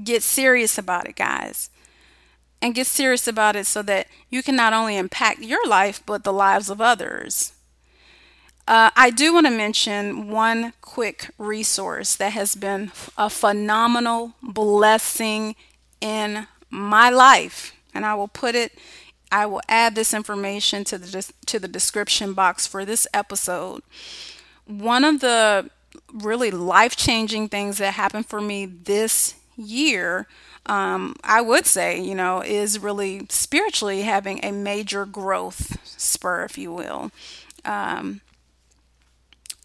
Get 0.02 0.24
serious 0.24 0.78
about 0.78 1.10
it, 1.10 1.18
guys. 1.18 1.70
And 2.62 2.74
get 2.74 2.88
serious 2.88 3.28
about 3.28 3.58
it 3.58 3.66
so 3.66 3.82
that 3.82 4.08
you 4.30 4.42
can 4.42 4.56
not 4.56 4.72
only 4.72 4.96
impact 4.96 5.40
your 5.40 5.66
life, 5.68 6.02
but 6.06 6.24
the 6.24 6.34
lives 6.34 6.70
of 6.70 6.80
others. 6.80 7.52
Uh, 8.66 8.92
I 8.96 9.10
do 9.10 9.34
want 9.34 9.46
to 9.46 9.52
mention 9.52 10.30
one 10.30 10.72
quick 10.80 11.32
resource 11.38 12.16
that 12.16 12.32
has 12.32 12.56
been 12.56 12.92
a 13.18 13.30
phenomenal 13.30 14.36
blessing 14.42 15.56
in 16.00 16.48
my 16.70 17.10
life. 17.10 17.76
And 17.94 18.06
I 18.06 18.16
will 18.16 18.28
put 18.28 18.56
it, 18.56 18.74
I 19.32 19.46
will 19.46 19.62
add 19.68 19.96
this 19.96 20.14
information 20.14 20.84
to 20.86 20.98
the, 20.98 21.32
to 21.48 21.60
the 21.60 21.68
description 21.68 22.34
box 22.34 22.68
for 22.68 22.86
this 22.86 23.08
episode. 23.14 23.82
One 24.66 25.04
of 25.04 25.20
the 25.20 25.70
really 26.14 26.52
life 26.52 26.96
changing 26.96 27.50
things 27.50 27.78
that 27.80 27.94
happened 27.94 28.28
for 28.28 28.42
me 28.42 28.66
this 28.66 29.36
year, 29.56 30.28
um, 30.66 31.16
I 31.24 31.42
would 31.42 31.66
say, 31.66 32.00
you 32.00 32.16
know, 32.16 32.42
is 32.42 32.80
really 32.80 33.26
spiritually 33.30 34.04
having 34.04 34.44
a 34.44 34.52
major 34.52 35.06
growth 35.06 35.78
spur, 35.86 36.44
if 36.44 36.58
you 36.58 36.74
will. 36.74 37.12
Um, 37.66 38.22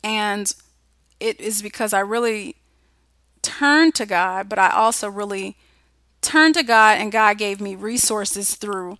and 0.03 0.55
it 1.21 1.41
is 1.41 1.63
because 1.63 1.93
I 1.93 2.01
really 2.01 2.57
turned 3.43 3.95
to 3.97 4.07
God, 4.07 4.49
but 4.49 4.59
I 4.59 4.71
also 4.71 5.09
really 5.09 5.57
turned 6.25 6.55
to 6.55 6.63
God 6.63 6.99
and 6.99 7.13
God 7.13 7.39
gave 7.39 7.61
me 7.61 7.77
resources 7.77 8.55
through 8.55 8.99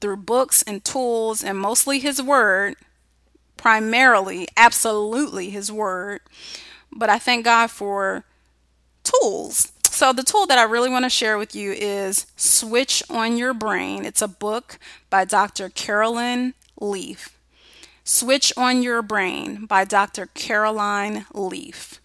through 0.00 0.16
books 0.16 0.62
and 0.62 0.82
tools 0.82 1.44
and 1.44 1.58
mostly 1.58 1.98
his 1.98 2.22
word, 2.22 2.74
primarily, 3.56 4.48
absolutely 4.56 5.50
his 5.50 5.70
word. 5.70 6.20
But 6.90 7.10
I 7.10 7.18
thank 7.18 7.44
God 7.44 7.70
for 7.70 8.24
tools. 9.02 9.72
So 9.84 10.12
the 10.12 10.22
tool 10.22 10.46
that 10.46 10.58
I 10.58 10.62
really 10.62 10.88
want 10.88 11.04
to 11.04 11.10
share 11.10 11.36
with 11.36 11.54
you 11.54 11.72
is 11.72 12.26
Switch 12.36 13.02
on 13.10 13.36
Your 13.36 13.52
Brain. 13.52 14.06
It's 14.06 14.22
a 14.22 14.28
book 14.28 14.78
by 15.10 15.24
Dr. 15.26 15.68
Caroline 15.68 16.54
Leaf. 16.80 17.36
Switch 18.04 18.52
on 18.56 18.82
Your 18.82 19.02
Brain 19.02 19.66
by 19.66 19.84
Dr. 19.84 20.26
Caroline 20.32 21.26
Leaf. 21.34 22.00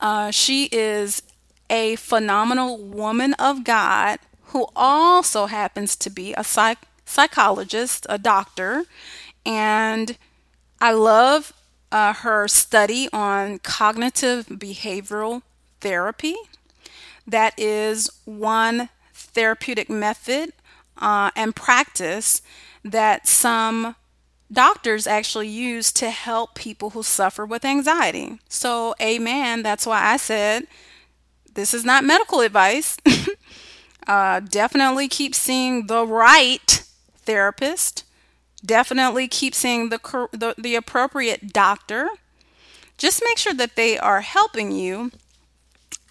Uh, 0.00 0.30
she 0.30 0.68
is 0.70 1.22
a 1.70 1.96
phenomenal 1.96 2.78
woman 2.78 3.34
of 3.34 3.64
God 3.64 4.18
who 4.46 4.66
also 4.74 5.46
happens 5.46 5.96
to 5.96 6.10
be 6.10 6.34
a 6.34 6.44
psych- 6.44 6.86
psychologist, 7.04 8.06
a 8.08 8.18
doctor, 8.18 8.84
and 9.44 10.16
I 10.80 10.92
love 10.92 11.52
uh, 11.90 12.12
her 12.14 12.48
study 12.48 13.08
on 13.12 13.58
cognitive 13.58 14.46
behavioral 14.46 15.42
therapy. 15.80 16.36
That 17.26 17.58
is 17.58 18.10
one 18.24 18.88
therapeutic 19.12 19.90
method 19.90 20.52
uh, 20.96 21.30
and 21.36 21.54
practice 21.54 22.42
that 22.84 23.26
some 23.26 23.96
doctors 24.50 25.06
actually 25.06 25.48
use 25.48 25.92
to 25.92 26.10
help 26.10 26.54
people 26.54 26.90
who 26.90 27.02
suffer 27.02 27.44
with 27.44 27.64
anxiety. 27.64 28.38
So, 28.48 28.94
amen. 29.00 29.62
That's 29.62 29.86
why 29.86 30.02
I 30.04 30.16
said 30.16 30.66
this 31.58 31.74
is 31.74 31.84
not 31.84 32.04
medical 32.04 32.40
advice. 32.40 32.96
uh, 34.06 34.38
definitely 34.38 35.08
keep 35.08 35.34
seeing 35.34 35.88
the 35.88 36.06
right 36.06 36.84
therapist. 37.16 38.04
Definitely 38.64 39.26
keep 39.26 39.56
seeing 39.56 39.88
the, 39.88 39.98
the, 40.30 40.54
the 40.56 40.76
appropriate 40.76 41.52
doctor. 41.52 42.10
Just 42.96 43.24
make 43.24 43.38
sure 43.38 43.54
that 43.54 43.74
they 43.74 43.98
are 43.98 44.20
helping 44.20 44.70
you 44.70 45.10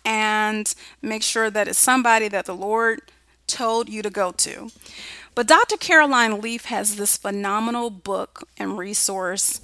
and 0.03 0.75
make 1.01 1.23
sure 1.23 1.49
that 1.49 1.69
it's 1.69 1.79
somebody 1.79 2.27
that 2.27 2.45
the 2.45 2.55
Lord 2.55 3.01
told 3.47 3.87
you 3.87 4.01
to 4.01 4.09
go 4.09 4.33
to. 4.33 4.69
But 5.33 5.47
Dr. 5.47 5.77
Caroline 5.77 6.41
Leaf 6.41 6.65
has 6.65 6.97
this 6.97 7.15
phenomenal 7.15 7.89
book 7.89 8.49
and 8.57 8.77
resource. 8.77 9.61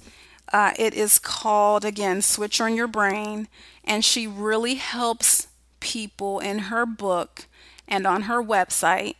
Uh, 0.54 0.72
it 0.80 0.93
is 0.93 1.19
called, 1.19 1.84
again, 1.84 2.22
Switch 2.22 2.62
on 2.62 2.74
Your 2.74 2.88
Brain, 2.88 3.50
and 3.84 4.06
she 4.06 4.28
really 4.28 4.76
helps 4.76 5.48
people 5.84 6.39
in 6.39 6.60
her 6.60 6.86
book 6.86 7.46
and 7.88 8.08
on 8.08 8.24
her 8.24 8.41
website 8.41 9.15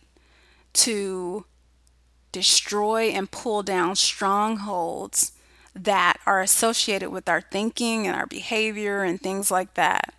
to 0.72 1.46
destroy 2.32 3.10
and 3.10 3.30
pull 3.30 3.62
down 3.62 3.96
strongholds 3.96 5.34
that 5.76 6.18
are 6.26 6.42
associated 6.42 7.10
with 7.10 7.28
our 7.28 7.42
thinking 7.42 8.08
and 8.08 8.16
our 8.16 8.26
behavior 8.26 9.04
and 9.04 9.22
things 9.22 9.52
like 9.52 9.74
that. 9.74 10.14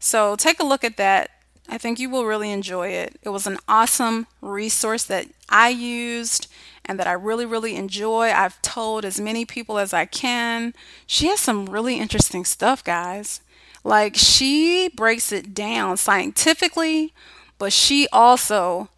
So 0.00 0.34
take 0.34 0.58
a 0.58 0.66
look 0.66 0.82
at 0.82 0.96
that. 0.96 1.30
I 1.68 1.78
think 1.78 2.00
you 2.00 2.10
will 2.10 2.24
really 2.24 2.50
enjoy 2.50 2.88
it. 2.88 3.16
It 3.22 3.28
was 3.28 3.46
an 3.46 3.58
awesome 3.68 4.26
resource 4.40 5.04
that 5.04 5.26
I 5.48 5.68
used 5.68 6.48
and 6.84 6.98
that 6.98 7.06
I 7.06 7.12
really, 7.12 7.46
really 7.46 7.76
enjoy. 7.76 8.32
I've 8.32 8.60
told 8.62 9.04
as 9.04 9.20
many 9.20 9.44
people 9.44 9.78
as 9.78 9.92
I 9.92 10.06
can. 10.06 10.74
She 11.06 11.28
has 11.28 11.40
some 11.40 11.66
really 11.66 12.00
interesting 12.00 12.44
stuff, 12.44 12.82
guys. 12.82 13.42
Like 13.88 14.16
she 14.16 14.90
breaks 14.90 15.32
it 15.32 15.54
down 15.54 15.96
scientifically, 15.96 17.14
but 17.58 17.72
she 17.72 18.06
also 18.12 18.90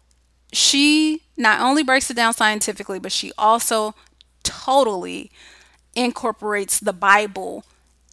she 0.51 1.21
not 1.37 1.61
only 1.61 1.81
breaks 1.81 2.09
it 2.09 2.15
down 2.17 2.33
scientifically, 2.33 2.99
but 2.99 3.13
she 3.13 3.31
also 3.37 3.95
totally 4.43 5.31
incorporates 5.95 6.77
the 6.77 6.91
Bible 6.91 7.63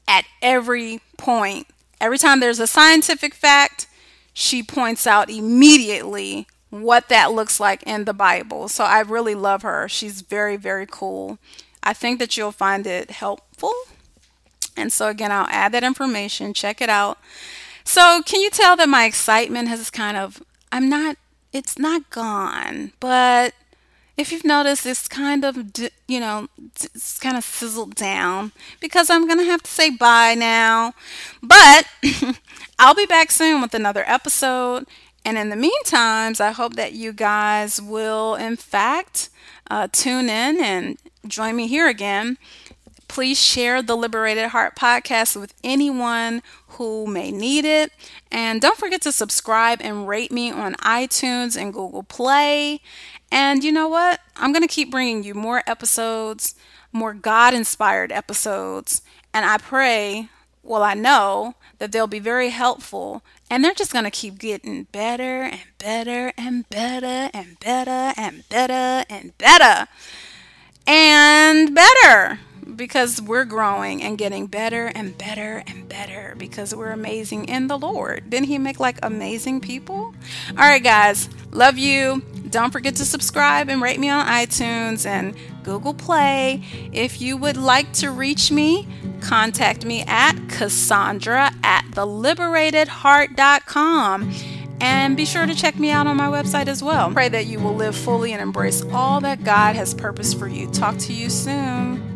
at 0.07 0.24
every 0.41 1.01
point. 1.16 1.66
Every 2.01 2.16
time 2.16 2.39
there's 2.39 2.61
a 2.61 2.68
scientific 2.68 3.35
fact, 3.35 3.89
she 4.33 4.62
points 4.62 5.05
out 5.05 5.29
immediately 5.29 6.47
what 6.70 7.09
that 7.09 7.33
looks 7.33 7.59
like 7.59 7.83
in 7.83 8.05
the 8.05 8.14
Bible. 8.14 8.68
So 8.68 8.85
I 8.85 9.01
really 9.01 9.35
love 9.35 9.62
her. 9.62 9.89
She's 9.89 10.20
very, 10.20 10.55
very 10.55 10.87
cool. 10.89 11.39
I 11.83 11.93
think 11.93 12.20
that 12.20 12.37
you'll 12.37 12.53
find 12.53 12.87
it 12.87 13.11
helpful. 13.11 13.72
And 14.79 14.93
so, 14.93 15.09
again, 15.09 15.33
I'll 15.33 15.47
add 15.49 15.72
that 15.72 15.85
information. 15.85 16.55
Check 16.55 16.81
it 16.81 16.89
out. 16.89 17.18
So, 17.85 18.22
can 18.24 18.41
you 18.41 18.51
tell 18.51 18.76
that 18.76 18.89
my 18.89 19.05
excitement 19.05 19.68
has 19.68 19.91
kind 19.91 20.16
of, 20.16 20.43
I'm 20.70 20.89
not, 20.89 21.16
it's 21.53 21.79
not 21.79 22.11
gone, 22.11 22.93
but 23.01 23.55
if 24.18 24.33
you've 24.33 24.45
noticed, 24.45 24.85
it's 24.85 25.07
kind 25.07 25.45
of, 25.45 25.57
you 26.09 26.18
know, 26.18 26.49
it's 26.74 27.18
kind 27.20 27.37
of 27.37 27.45
sizzled 27.45 27.95
down 27.95 28.51
because 28.81 29.09
I'm 29.11 29.26
going 29.26 29.39
to 29.39 29.45
have 29.45 29.62
to 29.62 29.70
say 29.70 29.91
bye 29.91 30.35
now. 30.37 30.93
But 31.41 31.87
I'll 32.79 32.97
be 32.97 33.07
back 33.07 33.31
soon 33.31 33.61
with 33.62 33.74
another 33.74 34.03
episode. 34.07 34.87
And 35.24 35.39
in 35.39 35.51
the 35.51 35.57
meantime, 35.57 36.35
I 36.41 36.51
hope 36.51 36.74
that 36.74 36.95
you 36.95 37.12
guys 37.12 37.81
will, 37.81 38.35
in 38.35 38.57
fact, 38.57 39.31
uh, 39.70 39.87
tune 39.93 40.29
in 40.29 40.61
and 40.62 40.99
join 41.26 41.55
me 41.55 41.68
here 41.68 41.89
again. 41.89 42.39
Please 43.09 43.43
share 43.43 43.83
the 43.83 43.97
Liberated 43.97 44.51
Heart 44.51 44.77
podcast 44.77 45.39
with 45.41 45.55
anyone 45.65 46.43
who 46.69 47.07
may 47.07 47.31
need 47.33 47.65
it. 47.65 47.91
And 48.31 48.61
don't 48.61 48.79
forget 48.79 49.01
to 49.03 49.13
subscribe 49.13 49.81
and 49.81 50.07
rate 50.07 50.31
me 50.31 50.53
on 50.53 50.75
iTunes 50.75 51.61
and 51.61 51.73
Google 51.73 52.03
Play. 52.03 52.81
And 53.33 53.65
you 53.65 53.73
know 53.73 53.89
what? 53.89 54.21
I'm 54.37 54.53
going 54.53 54.67
to 54.67 54.73
keep 54.73 54.91
bringing 54.91 55.25
you 55.25 55.35
more 55.35 55.63
episodes, 55.67 56.55
more 56.93 57.15
God 57.15 57.55
inspired 57.55 58.13
episodes. 58.13 59.03
And 59.33 59.45
I 59.45 59.57
pray, 59.57 60.29
well, 60.63 60.83
I 60.83 60.95
know 60.95 61.55
that 61.79 61.93
they'll 61.93 62.07
be 62.07 62.19
very 62.19 62.51
helpful 62.51 63.23
and 63.51 63.65
they're 63.65 63.75
just 63.75 63.93
going 63.93 64.05
to 64.05 64.11
keep 64.11 64.39
getting 64.39 64.85
better 64.85 65.45
and 65.45 65.61
better 65.79 66.33
and 66.37 66.69
better 66.69 67.31
and 67.33 67.59
better 67.59 68.13
and 68.17 68.49
better 68.49 69.05
and 69.09 69.37
better 69.39 69.89
and 70.87 71.75
better 71.75 72.39
because 72.77 73.21
we're 73.21 73.45
growing 73.45 74.03
and 74.03 74.19
getting 74.19 74.47
better 74.47 74.87
and 74.87 75.16
better 75.16 75.62
and 75.66 75.89
better 75.89 76.35
because 76.39 76.75
we're 76.75 76.91
amazing 76.91 77.45
in 77.47 77.69
the 77.69 77.79
Lord. 77.79 78.31
Didn't 78.31 78.47
He 78.47 78.59
make 78.59 78.81
like 78.81 78.99
amazing 79.03 79.61
people? 79.61 80.14
All 80.51 80.57
right, 80.57 80.83
guys, 80.83 81.29
love 81.51 81.79
you. 81.79 82.23
Don't 82.51 82.73
forget 82.73 82.97
to 82.97 83.05
subscribe 83.05 83.69
and 83.69 83.81
rate 83.83 84.01
me 84.01 84.09
on 84.09 84.27
iTunes 84.27 85.07
and 85.07 85.37
Google 85.62 85.95
Play. 85.95 86.64
If 86.93 87.21
you 87.21 87.37
would 87.37 87.57
like 87.57 87.93
to 87.95 88.11
reach 88.11 88.51
me, 88.51 88.89
contact 89.21 89.85
me 89.85 90.03
at 90.07 90.33
Cassandra 90.49 91.53
at 91.62 91.85
theliberatedheart.com. 91.93 94.33
And 94.81 95.16
be 95.16 95.25
sure 95.25 95.45
to 95.45 95.57
check 95.57 95.77
me 95.77 95.91
out 95.91 96.07
on 96.07 96.16
my 96.16 96.29
website 96.29 96.69
as 96.69 96.85
well. 96.85 97.11
Pray 97.11 97.29
that 97.29 97.47
you 97.47 97.59
will 97.59 97.75
live 97.75 97.97
fully 97.97 98.33
and 98.33 98.41
embrace 98.41 98.81
all 98.93 99.21
that 99.23 99.43
God 99.43 99.75
has 99.75 99.93
purposed 99.93 100.39
for 100.39 100.47
you. 100.47 100.71
Talk 100.71 100.97
to 100.99 101.12
you 101.12 101.31
soon. 101.31 102.08